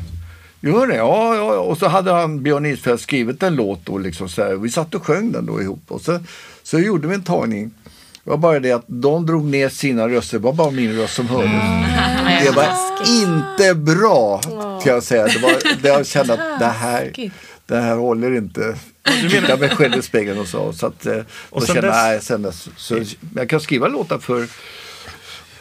Gör 0.69 0.87
det? 0.87 0.95
Ja, 0.95 1.35
ja, 1.35 1.53
ja. 1.53 1.59
Och 1.59 1.77
så 1.77 1.87
hade 1.87 2.11
han, 2.11 2.43
Björn 2.43 2.65
Isfält, 2.65 3.01
skrivit 3.01 3.43
en 3.43 3.55
låt 3.55 3.85
då 3.85 3.97
liksom 3.97 4.29
så 4.29 4.43
här. 4.43 4.55
Vi 4.55 4.69
satt 4.69 4.95
och 4.95 5.05
sjöng 5.05 5.31
den 5.31 5.45
då 5.45 5.61
ihop. 5.61 5.81
Och 5.87 6.01
så, 6.01 6.19
så 6.63 6.79
gjorde 6.79 7.07
vi 7.07 7.15
en 7.15 7.23
tagning. 7.23 7.71
Det 8.23 8.29
var 8.29 8.37
bara 8.37 8.59
det 8.59 8.71
att 8.71 8.83
de 8.87 9.25
drog 9.25 9.45
ner 9.45 9.69
sina 9.69 10.07
röster, 10.09 10.37
det 10.39 10.43
var 10.43 10.53
bara 10.53 10.71
min 10.71 10.93
röst 10.97 11.13
som 11.15 11.27
hördes. 11.27 11.51
Det 12.45 12.51
var 12.55 12.67
inte 13.23 13.75
bra, 13.75 14.41
kan 14.83 14.93
jag 14.93 15.03
säga. 15.03 15.27
Det 15.27 15.39
var, 15.39 15.81
det 15.81 15.87
jag 15.89 16.05
kände 16.07 16.33
att 16.33 16.59
det 16.59 16.65
här, 16.65 17.11
det 17.65 17.77
här 17.79 17.95
håller 17.95 18.37
inte. 18.37 18.75
Titta 19.29 19.57
mig 19.57 19.69
själv 19.69 19.95
i 19.95 20.01
spegeln 20.01 20.39
och 20.39 20.47
så. 20.47 20.73
så 20.73 20.85
att, 20.85 21.05
eh, 21.05 21.17
Och 21.49 21.63
sen 21.63 21.75
kände 21.75 21.87
dess- 21.89 21.95
nej, 21.95 22.21
sen 22.21 22.41
dess, 22.41 22.67
så, 22.77 22.99
jag 23.35 23.49
kan 23.49 23.59
skriva 23.61 23.87
låtar 23.87 24.19
för, 24.19 24.47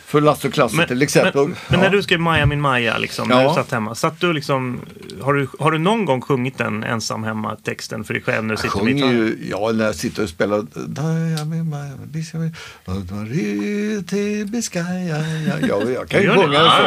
för 0.09 0.21
Lasse 0.21 0.49
och 0.49 0.55
Klasse 0.55 0.77
Men, 0.77 0.89
till 0.89 1.03
exempel. 1.03 1.43
men, 1.49 1.57
men 1.69 1.81
när 1.81 1.87
Ja. 1.87 1.93
du 1.93 2.03
skrev 2.03 2.21
Maja 2.21 2.47
min 2.47 2.61
Maja, 2.61 2.99
liksom, 2.99 3.29
när 3.29 3.43
Ja. 3.43 3.49
du 3.49 3.55
satt 3.55 3.73
hemma, 3.73 3.95
satt 3.95 4.21
du 4.21 4.33
liksom, 4.33 4.81
har, 5.21 5.35
du, 5.35 5.49
har 5.59 5.71
du 5.71 5.79
någon 5.79 6.05
gång 6.05 6.21
sjungit 6.21 6.59
den 6.59 6.85
ensam 6.85 7.25
hemma, 7.25 7.57
texten 7.65 8.05
för 8.05 8.15
dig 8.15 8.23
själv 8.23 8.45
när 8.45 8.49
du 8.57 8.63
Jag 8.63 8.73
sitter 8.73 8.85
med 8.85 9.01
sjunger 9.03 9.13
gitarr? 9.13 9.39
ju, 9.43 9.49
ja, 9.51 9.73
när 9.73 9.85
jag 9.85 9.95
sitter 9.95 10.23
och 10.23 10.29
spelar 10.29 10.63
Daja 10.87 11.45
min 11.45 11.69
Maja, 11.71 11.93
Biscaya, 12.05 12.51
Maria 12.87 14.03
till 14.03 14.47
Biscaya. 14.47 15.19
Ja, 15.49 15.67
jag, 15.69 15.91
jag 15.93 16.09
kan 16.09 16.21
ju 16.23 16.27
det? 16.33 16.35
sjunga 16.35 16.63
den 16.63 16.71
så. 16.71 16.83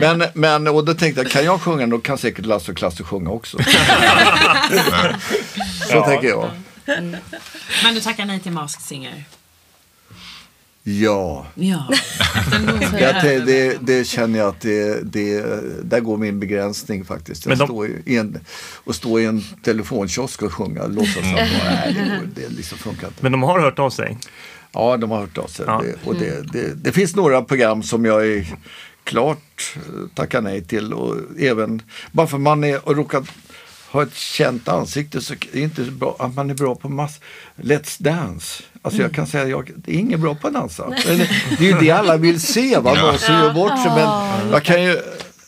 Ja, 0.00 0.14
Men, 0.14 0.24
men, 0.34 0.68
och 0.68 0.84
då 0.84 0.94
tänkte 0.94 1.22
jag, 1.22 1.30
kan 1.30 1.44
jag 1.44 1.60
sjunga 1.60 1.86
då 1.86 1.98
kan 1.98 2.18
säkert 2.18 2.46
Lasse 2.46 2.70
och 2.72 2.76
Klasse 2.78 3.04
sjunga 3.04 3.30
också. 3.30 3.58
så 5.90 6.04
tänker 6.04 6.28
jag. 6.28 6.50
Men 7.84 7.94
du 7.94 8.00
tackar 8.00 8.24
nej 8.24 8.40
till 8.40 8.52
Masked 8.52 8.82
Singer? 8.82 9.24
Ja, 10.84 11.46
Ja. 11.54 11.88
jag, 13.00 13.46
det, 13.46 13.78
det 13.86 14.04
känner 14.04 14.38
jag 14.38 14.48
att 14.48 14.60
det, 14.60 15.00
det, 15.12 15.44
där 15.82 16.00
går 16.00 16.16
min 16.16 16.40
begränsning 16.40 17.04
faktiskt. 17.04 17.46
Jag 17.46 17.58
de- 17.58 17.66
står 17.66 17.88
i 18.06 18.16
en, 18.16 18.38
och 18.84 18.94
stå 18.94 19.18
i 19.20 19.24
en 19.24 19.42
telefonkiosk 19.64 20.42
och 20.42 20.52
sjunga, 20.52 20.86
låtsas 20.86 21.16
att 21.16 21.24
nej, 21.64 21.96
det, 22.34 22.40
det 22.42 22.48
liksom 22.48 22.78
funkar 22.78 23.06
inte. 23.06 23.22
Men 23.22 23.32
de 23.32 23.42
har 23.42 23.60
hört 23.60 23.78
av 23.78 23.90
sig. 23.90 24.18
Ja, 24.72 24.96
de 24.96 25.10
har 25.10 25.20
hört 25.20 25.38
av 25.38 25.46
sig. 25.46 25.64
Ja. 25.68 25.82
Det, 25.84 26.08
och 26.08 26.14
det, 26.14 26.52
det, 26.52 26.74
det 26.74 26.92
finns 26.92 27.16
några 27.16 27.42
program 27.42 27.82
som 27.82 28.04
jag 28.04 28.26
är 28.26 28.46
klart 29.04 29.74
eh, 29.76 29.82
tackar 30.14 30.40
nej 30.40 30.64
till. 30.64 30.92
Och 30.92 31.16
även, 31.38 31.82
bara 32.12 32.26
för 32.26 32.38
man 32.38 32.64
är 32.64 32.88
och 32.88 32.96
råkar 32.96 33.22
ha 33.92 34.02
ett 34.02 34.14
känt 34.14 34.68
ansikte 34.68 35.20
så 35.20 35.32
är 35.32 35.38
det 35.52 35.60
inte 35.60 35.82
bra 35.82 36.16
att 36.18 36.34
man 36.34 36.50
är 36.50 36.54
bra 36.54 36.74
på 36.74 36.88
mass 36.88 37.20
Let's 37.56 38.02
Dance. 38.02 38.62
Alltså 38.82 39.02
jag 39.02 39.12
kan 39.14 39.26
säga 39.26 39.46
jag 39.48 39.70
det 39.76 39.94
är 39.94 39.98
ingen 39.98 40.20
bra 40.20 40.34
på 40.34 40.46
att 40.46 40.54
dansa. 40.54 40.84
Men 41.06 41.18
det 41.58 41.58
är 41.58 41.72
ju 41.72 41.78
det 41.80 41.90
alla 41.90 42.16
vill 42.16 42.40
se, 42.40 42.78
va? 42.78 42.94
någon 42.94 43.18
som 43.18 43.34
gör 43.34 43.54
bort 43.54 43.82
sig. 43.82 43.90
Men 43.90 44.08
jag 44.50 44.62
kan 44.62 44.82
ju, 44.82 45.00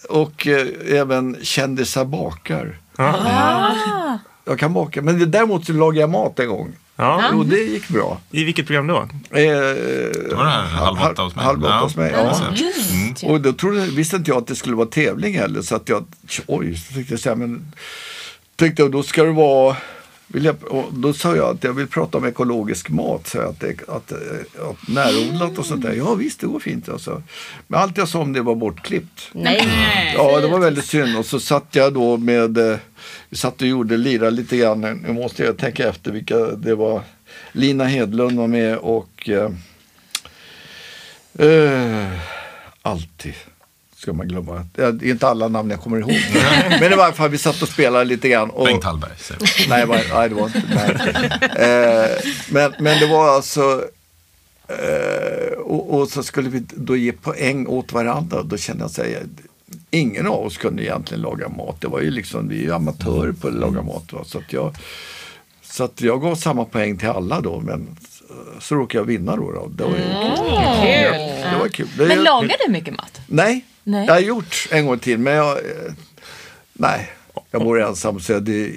och 0.08 0.46
eh, 0.46 0.66
även 1.00 1.36
kändisar 1.42 2.04
bakar. 2.04 2.78
Jag 4.44 4.58
kan 4.58 4.72
baka, 4.72 5.02
men 5.02 5.30
däremot 5.30 5.66
så 5.66 5.72
lagar 5.72 6.00
jag 6.00 6.10
mat 6.10 6.38
en 6.38 6.48
gång. 6.48 6.72
Ja. 6.96 7.32
Och 7.34 7.46
det 7.46 7.56
gick 7.56 7.88
bra. 7.88 8.20
I 8.30 8.44
vilket 8.44 8.66
program 8.66 8.86
då? 8.86 8.96
Eh, 8.96 9.08
Det 9.30 10.34
var 10.34 10.44
det 10.44 10.50
halv 10.50 10.98
åtta 11.12 11.22
hos 11.22 11.36
mig. 11.36 11.44
Halv 11.44 11.64
åtta 11.64 11.74
hos 11.74 11.96
mig, 11.96 12.12
ja. 12.14 12.40
precis. 12.50 13.22
Och 13.22 13.40
då 13.40 13.52
trodde, 13.52 13.80
visste 13.80 14.16
inte 14.16 14.30
jag 14.30 14.38
att 14.38 14.46
det 14.46 14.54
skulle 14.56 14.76
vara 14.76 14.86
tävling 14.86 15.38
heller. 15.38 15.62
Så 15.62 15.76
att 15.76 15.88
jag, 15.88 16.04
oj, 16.46 16.76
så 16.76 16.94
tyckte 16.94 17.12
jag 17.12 17.20
så 17.20 17.28
här, 17.28 17.36
men 17.36 17.72
tänkte 18.56 18.82
jag 18.82 18.92
då 18.92 19.02
ska 19.02 19.24
det 19.24 19.32
vara 19.32 19.76
jag, 20.42 20.56
då 20.92 21.12
sa 21.12 21.36
jag 21.36 21.56
att 21.56 21.64
jag 21.64 21.72
vill 21.72 21.86
prata 21.86 22.18
om 22.18 22.24
ekologisk 22.24 22.88
mat, 22.88 23.26
så 23.26 23.40
att, 23.40 23.60
det, 23.60 23.88
att, 23.88 24.12
eh, 24.12 24.18
att 24.70 24.88
närodlat 24.88 25.58
och 25.58 25.66
sånt 25.66 25.82
där. 25.82 25.92
Ja 25.92 26.14
visst, 26.14 26.40
det 26.40 26.46
går 26.46 26.60
fint. 26.60 26.88
Alltså. 26.88 27.22
Men 27.66 27.80
allt 27.80 27.96
jag 27.96 28.08
sa 28.08 28.18
om 28.18 28.32
det 28.32 28.42
var 28.42 28.54
bortklippt. 28.54 29.30
Nej. 29.32 29.68
Ja, 30.16 30.40
det 30.40 30.48
var 30.48 30.58
väldigt 30.58 30.84
synd. 30.84 31.16
Och 31.16 31.26
så 31.26 31.40
satt 31.40 31.68
jag 31.70 31.92
då 31.92 32.16
med, 32.16 32.58
eh, 32.58 32.78
vi 33.28 33.36
satt 33.36 33.62
och 33.62 33.68
gjorde, 33.68 33.96
lira 33.96 34.30
lite 34.30 34.56
grann. 34.56 34.80
Nu 34.80 35.12
måste 35.12 35.44
jag 35.44 35.58
tänka 35.58 35.88
efter 35.88 36.12
vilka 36.12 36.36
det 36.38 36.74
var. 36.74 37.02
Lina 37.52 37.84
Hedlund 37.84 38.38
var 38.38 38.46
med 38.46 38.76
och 38.76 39.28
eh, 39.28 39.50
eh, 41.48 42.10
alltid 42.82 43.34
ska 44.04 44.12
man 44.12 44.28
glömma. 44.28 44.66
Det 44.72 44.82
är 44.82 45.04
inte 45.04 45.28
alla 45.28 45.48
namn 45.48 45.70
jag 45.70 45.80
kommer 45.80 45.98
ihåg. 45.98 46.10
Men 46.80 46.92
i 46.92 46.96
varje 46.96 47.12
fall, 47.12 47.30
vi 47.30 47.38
satt 47.38 47.62
och 47.62 47.68
spelade 47.68 48.04
lite 48.04 48.28
grann. 48.28 48.50
Och, 48.50 48.66
Bengt 48.66 48.84
Hallberg. 48.84 49.10
Nej, 49.68 49.86
var, 49.86 50.00
nej, 50.14 50.28
det 50.28 50.34
var 50.34 50.46
inte. 50.46 50.62
Nej. 50.74 52.04
Eh, 52.04 52.10
men, 52.48 52.74
men 52.78 53.00
det 53.00 53.06
var 53.06 53.28
alltså... 53.28 53.84
Eh, 54.68 55.58
och, 55.58 56.00
och 56.00 56.08
så 56.08 56.22
skulle 56.22 56.48
vi 56.48 56.62
då 56.74 56.96
ge 56.96 57.12
poäng 57.12 57.66
åt 57.66 57.92
varandra. 57.92 58.42
Då 58.42 58.56
kände 58.56 58.84
jag 58.84 58.90
så 58.90 59.02
här, 59.02 59.22
ingen 59.90 60.26
av 60.26 60.46
oss 60.46 60.56
kunde 60.56 60.82
egentligen 60.82 61.22
laga 61.22 61.48
mat. 61.48 61.80
Det 61.80 61.88
var 61.88 62.00
ju 62.00 62.10
liksom, 62.10 62.48
vi 62.48 62.58
är 62.58 62.62
ju 62.62 62.72
amatörer 62.74 63.32
på 63.32 63.48
att 63.48 63.54
laga 63.54 63.82
mat. 63.82 64.12
Va? 64.12 64.24
Så, 64.24 64.38
att 64.38 64.52
jag, 64.52 64.74
så 65.62 65.84
att 65.84 66.00
jag 66.00 66.22
gav 66.22 66.34
samma 66.34 66.64
poäng 66.64 66.98
till 66.98 67.08
alla 67.08 67.40
då. 67.40 67.60
Men 67.60 67.96
så, 68.60 68.74
råkade 68.74 68.98
jag 68.98 69.04
vinna 69.04 69.36
då. 69.36 69.52
då. 69.52 69.68
Det 69.68 69.84
var 69.84 69.90
ju 69.90 69.96
kul. 69.96 71.20
Det 71.52 71.58
var 71.58 71.68
kul. 71.68 71.88
Men 71.96 72.22
lagar 72.22 72.56
du 72.66 72.72
mycket 72.72 72.96
mat? 72.96 73.20
Nej, 73.26 73.64
Nej. 73.84 74.06
jag 74.06 74.12
har 74.14 74.20
gjort 74.20 74.68
en 74.70 74.86
gång 74.86 74.98
till. 74.98 75.18
Men 75.18 75.32
jag, 75.34 75.56
eh, 75.56 75.92
nej, 76.72 77.10
jag 77.50 77.62
bor 77.62 77.80
ensam 77.82 78.20
så 78.20 78.38
det, 78.40 78.72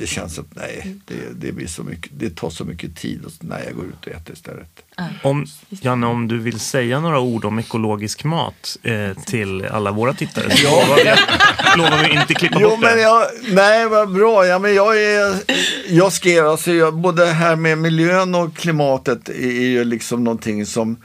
det, 0.00 0.06
känns 0.06 0.38
att 0.38 0.46
nej, 0.56 0.96
det, 1.06 1.14
det, 1.46 1.52
blir 1.52 1.66
så 1.66 1.82
mycket, 1.82 2.10
det 2.18 2.36
tar 2.36 2.50
så 2.50 2.64
mycket 2.64 2.96
tid. 2.96 3.24
Och, 3.24 3.32
så- 3.32 3.38
nej, 3.40 3.62
jag 3.66 3.76
går 3.76 3.84
ut 3.84 4.06
och 4.06 4.12
äter 4.12 4.32
istället. 4.34 4.68
Om, 5.22 5.46
Janne, 5.68 6.06
om 6.06 6.28
du 6.28 6.38
vill 6.38 6.60
säga 6.60 7.00
några 7.00 7.20
ord 7.20 7.44
om 7.44 7.58
ekologisk 7.58 8.24
mat 8.24 8.76
eh, 8.82 9.10
till 9.26 9.64
alla 9.66 9.90
våra 9.92 10.14
tittare 10.14 10.50
så 10.56 10.64
lovar 10.70 10.96
vi, 10.96 11.10
lovar 11.82 12.08
vi 12.08 12.20
inte 12.20 12.34
klippa 12.34 12.58
Jo, 12.60 12.68
bort 12.70 12.80
men 12.80 12.96
det. 12.96 13.02
jag, 13.02 13.26
nej, 13.50 13.88
vad 13.88 14.12
bra. 14.12 14.46
Ja, 14.46 14.58
men 14.58 14.74
jag, 14.74 15.02
är, 15.02 15.36
jag 15.88 16.12
skrev, 16.12 16.46
alltså, 16.46 16.72
jag, 16.72 16.94
både 16.98 17.26
här 17.26 17.56
med 17.56 17.78
miljön 17.78 18.34
och 18.34 18.56
klimatet 18.56 19.28
är 19.28 19.62
ju 19.62 19.84
liksom 19.84 20.24
någonting 20.24 20.66
som 20.66 20.96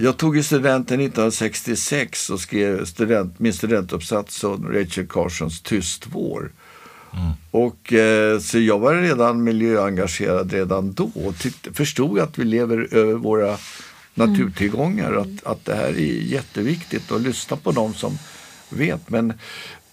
jag 0.00 0.16
tog 0.16 0.36
ju 0.36 0.42
studenten 0.42 1.00
1966 1.00 2.30
och 2.30 2.40
skrev 2.40 2.84
student, 2.84 3.38
min 3.38 3.52
studentuppsats 3.52 4.44
om 4.44 4.72
Rachel 4.72 5.06
Carsons 5.06 5.60
Tyst 5.60 6.06
vår. 6.12 6.50
Och, 7.50 7.92
eh, 7.92 8.38
så 8.38 8.58
jag 8.58 8.78
var 8.78 8.94
redan 8.94 9.44
miljöengagerad 9.44 10.52
redan 10.52 10.92
då 10.92 11.10
och 11.14 11.38
tyckte, 11.38 11.72
förstod 11.72 12.18
att 12.18 12.38
vi 12.38 12.44
lever 12.44 12.88
över 12.94 13.14
våra 13.14 13.56
naturtillgångar. 14.14 15.12
Att, 15.12 15.46
att 15.46 15.64
det 15.64 15.74
här 15.74 15.88
är 15.88 16.22
jätteviktigt 16.22 17.12
att 17.12 17.20
lyssna 17.20 17.56
på 17.56 17.72
dem 17.72 17.94
som 17.94 18.18
vet. 18.68 19.10
Men 19.10 19.32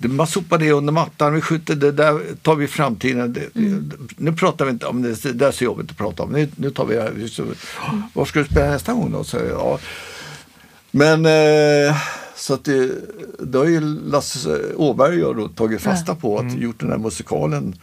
man 0.07 0.27
sopar 0.27 0.57
det 0.57 0.71
under 0.71 0.93
mattan, 0.93 1.33
vi 1.33 1.41
skjuter 1.41 1.75
det 1.75 1.91
där, 1.91 2.21
tar 2.41 2.55
vi 2.55 2.67
framtiden. 2.67 3.33
Det, 3.33 3.49
Nu 4.17 4.33
pratar 4.33 4.65
vi 4.65 4.71
inte 4.71 4.85
om 4.85 5.01
det, 5.01 5.23
det 5.23 5.33
där 5.33 5.47
är 5.47 5.51
så 5.51 5.63
jobbigt 5.63 5.91
att 5.91 5.97
prata 5.97 6.23
om. 6.23 6.31
Nu, 6.31 6.49
nu 6.55 6.69
tar 6.69 6.85
vi 6.85 6.95
det 6.95 7.01
här. 7.01 7.27
Så, 7.27 7.45
vad 8.13 8.27
ska 8.27 8.39
du 8.39 8.45
spela 8.45 8.71
nästa 8.71 8.93
gång 8.93 9.11
då? 9.11 9.23
Så, 9.23 9.37
ja. 9.37 9.79
Men 10.91 11.25
eh, 11.25 11.97
så 12.35 12.53
att 12.53 12.65
det, 12.65 12.91
det 13.39 13.57
har 13.57 13.65
ju 13.65 13.81
Lasse 13.81 14.75
Åberg 14.75 15.23
och 15.23 15.29
jag 15.29 15.37
då 15.37 15.47
tagit 15.47 15.81
fasta 15.81 16.15
på 16.15 16.39
att 16.39 16.53
gjort 16.53 16.79
den 16.79 16.89
här 16.89 16.97
musikalen 16.97 17.75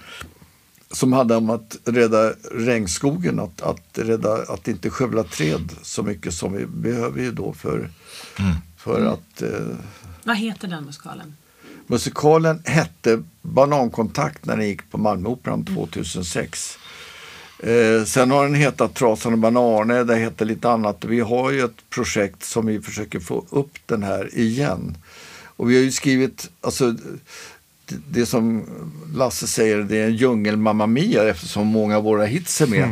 som 0.90 1.12
handlar 1.12 1.36
om 1.36 1.50
att 1.50 1.76
rädda 1.84 2.32
regnskogen, 2.52 3.40
att, 3.40 3.62
att, 3.62 3.98
rädda, 3.98 4.32
att 4.48 4.68
inte 4.68 4.90
skövla 4.90 5.24
träd 5.24 5.72
så 5.82 6.02
mycket 6.02 6.34
som 6.34 6.52
vi 6.52 6.66
behöver 6.66 7.20
ju 7.20 7.32
då 7.32 7.52
för, 7.52 7.90
för 8.76 9.04
att 9.06 9.42
eh, 9.42 9.76
Vad 10.24 10.36
heter 10.36 10.68
den 10.68 10.84
musikalen? 10.84 11.34
Musikalen 11.90 12.62
hette 12.64 13.22
Banankontakt 13.42 14.46
när 14.46 14.56
den 14.56 14.66
gick 14.68 14.90
på 14.90 14.98
Malmöoperan 14.98 15.64
2006. 15.64 16.78
Eh, 17.58 18.04
sen 18.04 18.30
har 18.30 18.44
den 18.44 18.54
hetat 18.54 18.94
Trasan 18.94 19.32
och 19.32 19.38
Banane, 19.38 20.04
det 20.04 20.16
heter 20.16 20.44
lite 20.44 20.70
annat. 20.70 21.04
Vi 21.04 21.20
har 21.20 21.50
ju 21.50 21.64
ett 21.64 21.90
projekt 21.90 22.44
som 22.44 22.66
vi 22.66 22.80
försöker 22.80 23.20
få 23.20 23.44
upp 23.50 23.74
den 23.86 24.02
här 24.02 24.38
igen. 24.38 24.96
Och 25.44 25.70
vi 25.70 25.76
har 25.76 25.82
ju 25.82 25.92
skrivit, 25.92 26.50
alltså 26.60 26.94
det, 28.08 28.26
som 28.26 28.64
Lasse 29.14 29.46
säger, 29.46 29.78
det 29.78 29.96
är 29.96 30.04
en 30.04 30.16
djungel 30.16 30.56
Mamma 30.56 30.86
Mia 30.86 31.28
eftersom 31.28 31.66
många 31.66 31.96
av 31.96 32.04
våra 32.04 32.24
hits 32.24 32.60
är 32.60 32.66
med. 32.66 32.88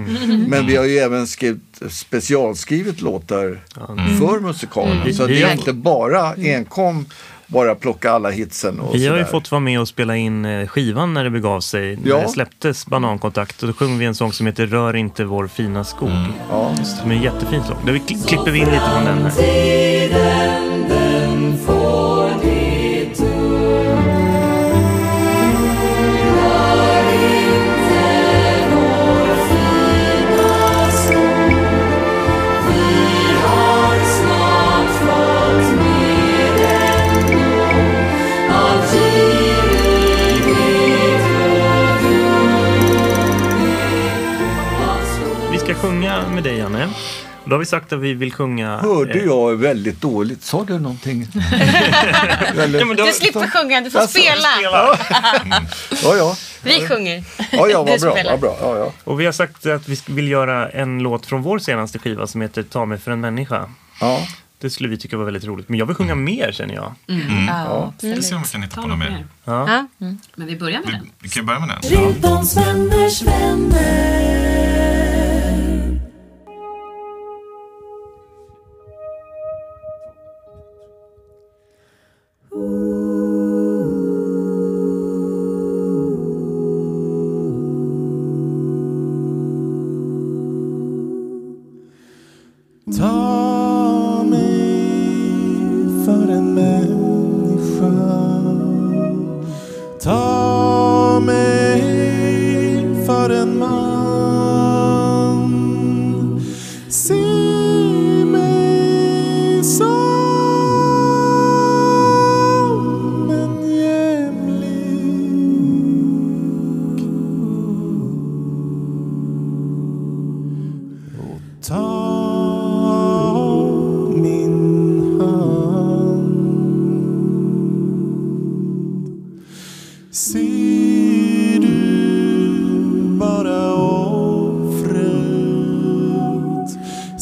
Men 0.49 0.67
vi 0.67 0.77
har 0.77 0.85
ju 0.85 0.99
även 0.99 1.27
skrivit, 1.27 1.83
specialskrivit 1.91 3.01
låtar 3.01 3.61
för 4.19 4.41
musikalen. 4.41 5.15
Så 5.15 5.27
det 5.27 5.43
är 5.43 5.53
inte 5.53 5.73
bara 5.73 6.35
enkom 6.35 7.07
bara 7.51 7.75
plocka 7.75 8.11
alla 8.11 8.31
hitsen 8.31 8.81
och 8.81 8.95
Vi 8.95 9.07
har 9.07 9.17
ju 9.17 9.25
fått 9.25 9.51
vara 9.51 9.61
med 9.61 9.81
och 9.81 9.89
spela 9.89 10.17
in 10.17 10.45
eh, 10.45 10.67
skivan 10.67 11.15
när 11.15 11.25
det 11.25 11.31
begav 11.31 11.61
sig. 11.61 11.97
När 11.97 12.11
Ja. 12.11 12.19
det 12.21 12.29
släpptes 12.29 12.87
Banankontakt. 12.87 13.63
Och 13.63 13.69
då 13.69 13.75
sjöng 13.75 13.99
vi 13.99 14.05
en 14.05 14.15
sång 14.15 14.33
som 14.33 14.47
heter 14.47 14.67
Rör 14.67 14.97
inte 14.97 15.25
vår 15.25 15.47
fina 15.49 15.85
skog. 15.85 16.11
Ja. 16.51 16.75
Som 16.85 17.11
är 17.11 17.15
en 17.15 17.23
jättefin 17.23 17.63
sång. 17.69 17.77
Då 17.87 17.93
vi 17.93 17.99
kli- 17.99 18.27
klipper 18.29 18.51
vi 18.51 18.59
in 18.59 18.65
lite 18.65 18.91
från 18.95 19.05
den 19.05 19.19
här. 19.23 20.78
Med 45.75 46.43
dig 46.45 46.57
Janne. 46.57 46.85
Och 47.45 47.49
då 47.51 47.55
har 47.55 47.59
vi 47.59 47.67
sagt 47.67 47.93
att 47.93 48.01
vi 48.01 48.15
vill 48.15 48.33
sjunga... 48.33 48.79
Hörde 48.79 49.13
eh, 49.19 49.25
jag 49.25 49.57
väldigt 49.57 50.01
dåligt? 50.01 50.43
Sa 50.43 50.65
du 50.65 50.79
någonting? 50.79 51.27
Eller? 52.59 52.79
Ja, 52.81 52.95
då, 52.95 53.05
Du 53.05 53.13
slipper 53.13 53.47
sjunga, 53.51 53.81
du 53.81 53.91
får 53.91 53.99
Alltså, 53.99 54.19
spela. 54.21 54.49
Ja, 56.03 56.17
ja. 56.17 56.37
Vi 56.63 56.87
sjunger. 56.89 57.25
Ja, 57.53 57.69
ja, 57.69 57.83
vad 57.85 58.01
bra. 58.01 58.17
Vad 58.25 58.41
bra. 58.41 58.57
Ja, 58.61 58.79
ja. 58.79 58.93
Och 59.05 59.21
vi 59.21 59.25
har 59.25 59.33
sagt 59.33 59.67
att 59.67 59.89
vi 59.89 60.01
vill 60.07 60.29
göra 60.29 60.69
en 60.69 60.99
låt 60.99 61.27
från 61.27 61.43
vår 61.43 61.59
senaste 61.59 61.99
skiva 61.99 62.27
som 62.27 62.41
heter 62.41 62.63
Ta 62.63 62.85
mig 62.85 62.99
för 62.99 63.11
en 63.11 63.21
människa. 63.21 63.69
ja. 64.01 64.21
Det 64.61 64.71
skulle 64.71 64.89
vi 64.89 64.99
tycka 64.99 65.17
var 65.17 65.25
väldigt 65.25 65.45
roligt. 65.45 65.69
Men 65.69 65.79
jag 65.79 65.87
vill 65.87 65.97
sjunga 65.97 66.15
mer 66.15 66.53
känner 66.53 66.75
jag. 66.75 66.95
Ja, 67.49 67.93
Vi 68.03 68.13
ska 68.13 68.23
se 68.23 68.35
om 68.35 68.43
vi 68.43 68.49
kan 68.49 68.63
hitta 68.63 68.75
Ta 68.75 68.83
på 68.83 68.89
något 68.89 68.99
mer. 68.99 69.11
mer. 69.11 69.27
Ja. 69.45 69.69
Ja. 69.99 70.07
Men 70.35 70.47
vi 70.47 70.57
börjar 70.57 70.79
med 70.81 70.87
Vi, 70.87 70.93
den. 70.93 71.11
vi 71.19 71.29
kan 71.29 71.47
börja 71.47 71.59
med 71.61 71.69
den. 71.69 71.81
Vänners 72.55 73.23
vänner. 73.23 74.88
Ta 92.97 94.25
mig 94.31 94.85
för 96.05 96.29
en 96.29 96.55
människa. 96.55 97.93
Ta 100.03 100.38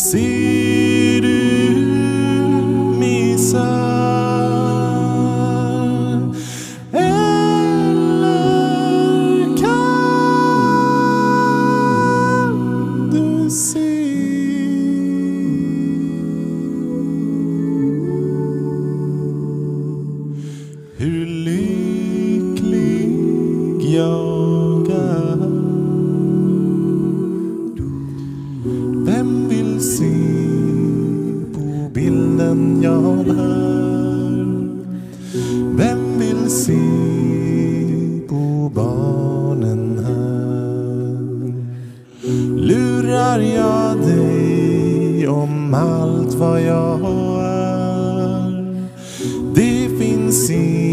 Ser 0.06 0.65
om 45.49 45.75
allt 45.75 46.35
vad 46.35 46.61
jag 46.61 47.00
är? 47.43 48.87
Det 49.54 49.99
finns 49.99 50.50
inget 50.50 50.85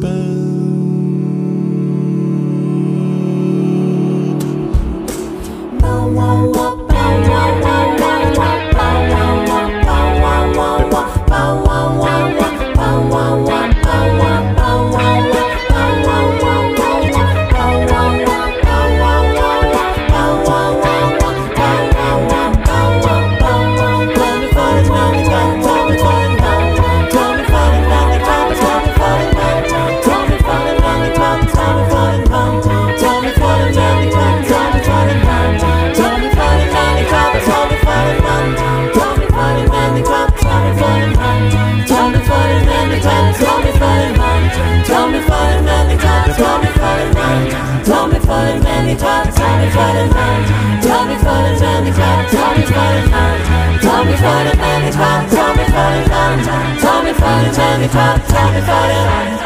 spänn 0.00 0.39
Riltons 57.80 59.39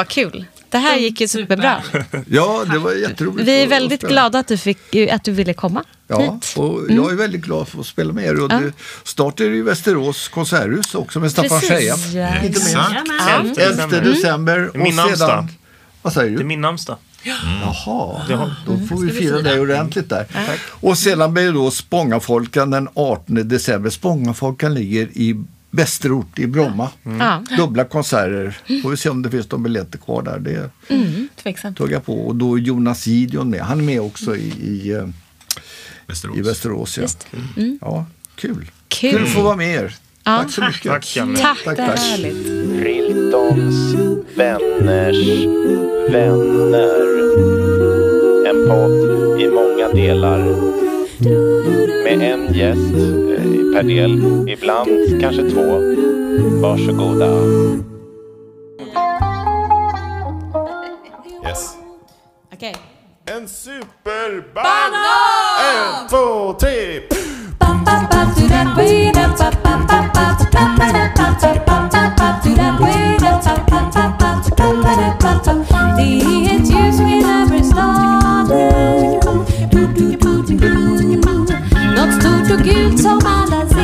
vad 0.00 0.08
kul. 0.08 0.44
Det 0.68 0.78
här 0.78 0.96
gick 0.98 1.20
ju 1.20 1.28
superbra. 1.28 1.82
ja, 2.26 2.64
det 2.72 2.78
var 2.78 2.92
jätteroligt. 2.92 3.48
Vi 3.48 3.62
är 3.62 3.66
väldigt 3.66 4.00
glada 4.02 4.38
att 4.38 4.48
du, 4.48 4.56
fick, 4.56 4.96
att 5.10 5.24
du 5.24 5.32
ville 5.32 5.54
komma 5.54 5.84
Ja, 6.08 6.20
hit. 6.20 6.54
och 6.56 6.80
jag 6.88 7.12
är 7.12 7.16
väldigt 7.16 7.40
glad 7.40 7.68
för 7.68 7.80
att 7.80 7.86
spela 7.86 8.12
med 8.12 8.24
er. 8.24 8.42
Och 8.42 8.48
det, 8.48 8.72
snart 9.04 9.40
är 9.40 9.50
det 9.50 9.56
i 9.56 9.62
Västerås 9.62 10.28
konserthus 10.28 10.94
också 10.94 11.20
med 11.20 11.30
Staffan 11.30 11.60
Scheja. 11.60 11.94
Precis, 11.94 12.14
ja. 12.14 12.34
Inte 12.36 12.42
minst. 12.48 12.66
Exakt. 12.66 12.92
Jajamän. 12.92 13.56
11 13.58 14.00
december. 14.00 14.58
Är 14.58 14.78
min 14.78 14.86
och 14.86 14.94
namnsdag. 14.94 15.28
sedan, 15.28 15.48
vad 16.02 16.12
säger 16.12 16.30
Det 16.30 16.36
är 16.36 16.38
du? 16.38 16.44
min 16.44 16.60
namnsdag. 16.60 16.96
Jaha, 17.22 18.22
Det 18.28 18.34
har- 18.34 18.54
då 18.66 18.78
får 18.86 18.96
vi 19.04 19.10
fira 19.12 19.38
dig 19.42 19.60
ordentligt 19.60 20.08
där. 20.08 20.26
Och 20.68 20.98
sedan 20.98 21.34
blir 21.34 21.44
det 21.44 21.52
då 21.52 21.70
Spångafolkan 21.70 22.70
den 22.70 22.88
18 22.94 23.48
december. 23.48 23.90
Spångafolkan 23.90 24.74
ligger 24.74 25.08
i 25.12 25.44
Västerort 25.70 26.38
i 26.38 26.46
Bromma. 26.46 26.90
Ja. 27.18 27.44
Dubbla 27.56 27.84
konserter. 27.84 28.58
Får 28.82 28.90
vi 28.90 28.96
se 28.96 29.08
om 29.08 29.22
det 29.22 29.30
finns 29.30 29.50
några 29.50 29.62
biljetter 29.62 29.98
kvar 29.98 30.22
där. 30.22 30.38
Det 30.38 30.70
Mm, 30.94 31.28
tveksamt. 31.42 31.76
tog 31.76 31.92
jag 31.92 32.06
på. 32.06 32.20
Och 32.26 32.36
då 32.36 32.54
är 32.58 32.60
Jonas 32.60 33.06
Gideon 33.06 33.50
med. 33.50 33.60
Han 33.60 33.78
är 33.78 33.84
med 33.84 34.00
också 34.00 34.36
i, 34.36 34.48
i, 34.60 34.92
eh, 34.92 35.08
Västerås. 36.06 36.36
i 36.38 36.42
Västerås. 36.42 36.96
Ja, 36.96 37.02
Just 37.02 37.26
det. 37.30 37.60
Mm. 37.62 37.78
ja 37.80 38.06
kul. 38.34 38.70
Kul. 38.88 39.10
Kul 39.12 39.22
att 39.22 39.28
få 39.28 39.42
vara 39.42 39.56
med 39.56 39.74
er. 39.74 39.94
Ja. 40.24 40.38
Tack 40.38 40.52
så 40.52 40.60
mycket. 40.64 40.82
Tack, 40.92 41.16
Janne. 41.16 41.38
Tack. 41.38 41.64
Tack, 41.64 41.76
tack. 41.76 42.00
Riltons 42.82 43.94
vänners 44.34 45.26
vänner. 46.12 47.10
En 48.50 48.68
podd 48.68 49.40
i 49.40 49.48
många 49.48 49.88
delar. 49.94 50.40
Med 52.10 52.32
en 52.32 52.54
gäst 52.54 52.94
eh, 52.94 53.74
per 53.74 53.82
del. 53.82 54.48
Ibland 54.48 55.20
kanske 55.20 55.50
två. 55.50 55.60
Varsågoda. 56.62 57.26
Yes. 61.48 61.76
Okej. 62.52 62.76
En 63.26 63.48
superbanan! 63.48 64.92
En, 65.60 66.08
två, 66.08 66.52
tre! 66.60 67.00
Det 72.44 72.89
Och 82.52 82.58
gult 82.58 83.02
som 83.02 83.20
alla 83.24 83.68
ser 83.68 83.80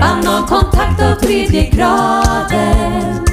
Banankontakt 0.00 1.02
av 1.02 1.14
tredje 1.14 1.70
graden 1.70 3.26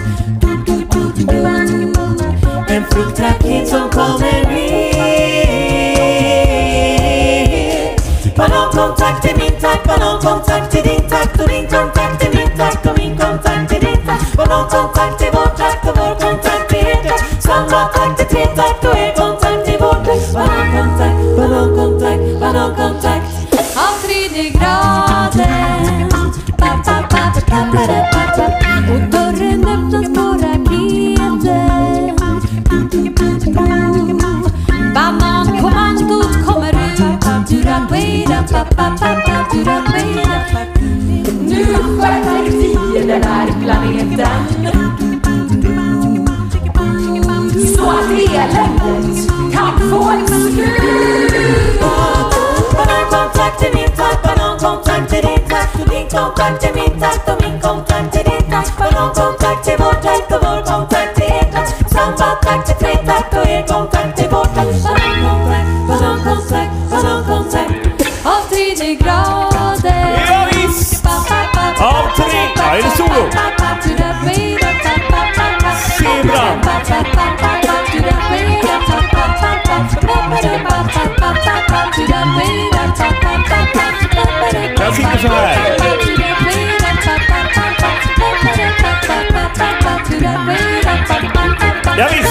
En 2.68 2.86
fruktraket 2.90 3.68
som 3.68 3.90
kommer 3.90 4.52
ner 4.52 4.88
Banankontakt 8.36 9.26
är 9.26 9.38
min 9.38 9.62
takt, 9.62 9.88
banankontakt 9.88 10.76
är 10.76 10.84
din 10.84 11.10
takt 11.10 11.42
och 11.42 11.48
din 11.48 11.68
kontakt 11.68 12.24
är 12.24 12.38
min 12.38 12.58
takt 12.58 12.86
och 12.86 12.98
min 12.98 13.18
kontakt 13.18 13.72
är 13.72 13.80
din 13.80 14.06
takt 14.06 14.38
Banankontakt 14.38 15.22
är 15.22 15.32
vår 15.32 15.58
takt 15.58 15.90
och 15.90 15.98
vår 15.98 16.16
kontakt 16.20 16.74
är 16.74 16.78
er 16.78 17.10
takt 17.10 17.44
Samma 17.44 17.88
takt 17.88 18.27
kontakt 56.38 56.64
är 56.64 56.74
min 56.74 57.02
takt 57.02 57.30
och 57.30 57.42
min 57.44 57.62
kontakt 57.62 58.16
är 58.16 58.24
din 58.24 58.52
takt 58.52 58.78
Banankontakt 58.78 59.68
är 59.68 59.78
vår 59.78 59.94
takt 59.94 60.32
och 60.32 60.40
vår 60.42 60.62
kontakt 60.72 61.20
är 61.20 61.24
er 61.24 61.52
takt 61.54 61.92
Samma 61.92 62.36
takt 62.46 62.70
är 62.70 62.74
tre 62.74 62.96
takt 62.96 63.34
och 63.38 63.48
er 63.48 63.68
kontakt 63.68 64.20
är 64.20 64.30
vår 64.30 64.46
takt 64.46 64.84
Banankontakt, 64.84 65.68
banankontakt, 65.88 66.72
banankontakt 66.92 67.72
av 68.26 68.50
tredje 68.50 68.96
graden 68.96 70.18
Ja, 70.30 70.48
visst! 70.52 71.06
Av 71.06 72.16
tre- 72.16 72.54
Ja, 72.58 72.76
är 72.76 72.84
det 72.84 72.92
solo? 72.98 73.24
Zebran! 75.98 76.58
Jag 84.80 84.96
sitter 84.96 85.18
så 85.18 85.28
här. 85.28 85.47
¿Ya 91.98 92.08
viste? 92.10 92.28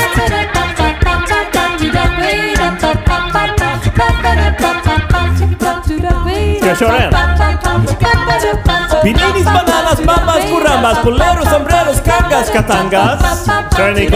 Pininis, 9.03 9.45
bananas, 9.45 10.05
mamas, 10.05 10.45
currambas, 10.45 10.99
puleros, 11.01 11.49
sombreros, 11.49 12.01
cangas, 12.01 12.51
catangas. 12.51 13.45
Suena 13.75 14.01
y 14.03 14.09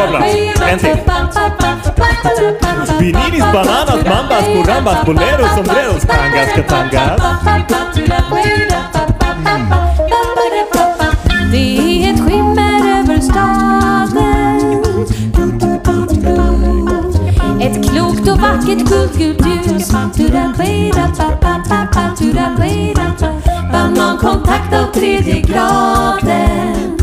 Pininis, 3.00 3.52
bananas, 3.52 4.04
mamas, 4.04 4.44
currambas, 4.44 5.04
puleros, 5.04 5.50
sombreros, 5.50 6.06
cangas, 6.06 6.52
catangas. 6.52 7.20
Mm. 11.50 11.89
Klokt 18.60 18.92
och 18.92 18.98
vackert 19.00 19.12
guldgult 19.18 19.46
ljus 19.46 19.92
Banankontakt 23.72 24.74
av 24.74 24.92
tredje 24.92 25.40
graden. 25.40 26.96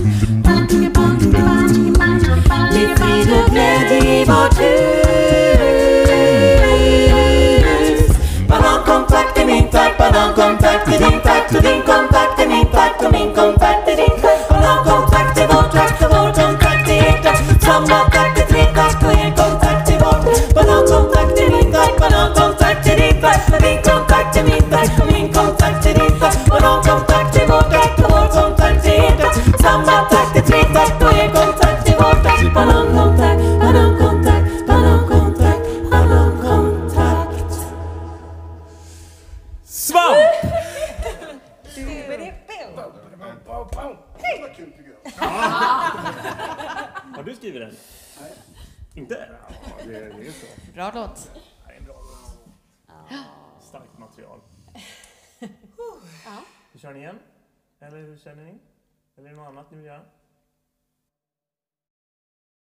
Med 2.74 2.98
frid 2.98 3.34
och 3.34 3.46
glädje 3.52 4.22
i 4.22 4.26
vårt 4.26 4.60
hus. 4.60 4.98
Banankontakt 8.48 9.38
är 9.38 9.46
min 9.46 9.68
takt, 9.68 9.98
banankontakt 9.98 10.88
är 10.88 11.00
din 11.00 11.20
takt 11.22 11.56
och 11.56 11.62
din 11.62 11.82
kontakt 11.82 12.40
är 12.40 12.48
min 12.48 12.66
takt 12.66 13.04
och 13.06 13.12
min 13.12 13.34
kontakt 13.36 13.88
är 13.88 13.96
din 13.96 14.22
takt. 14.22 14.50
Banankontakt 14.50 15.40
är 15.40 15.48
vår 15.48 15.62
takt 15.62 16.04
och 16.04 16.10
vår 16.12 16.34
kontakt 16.34 16.90
är 16.90 16.94
er 16.94 17.22
tack. 17.24 18.17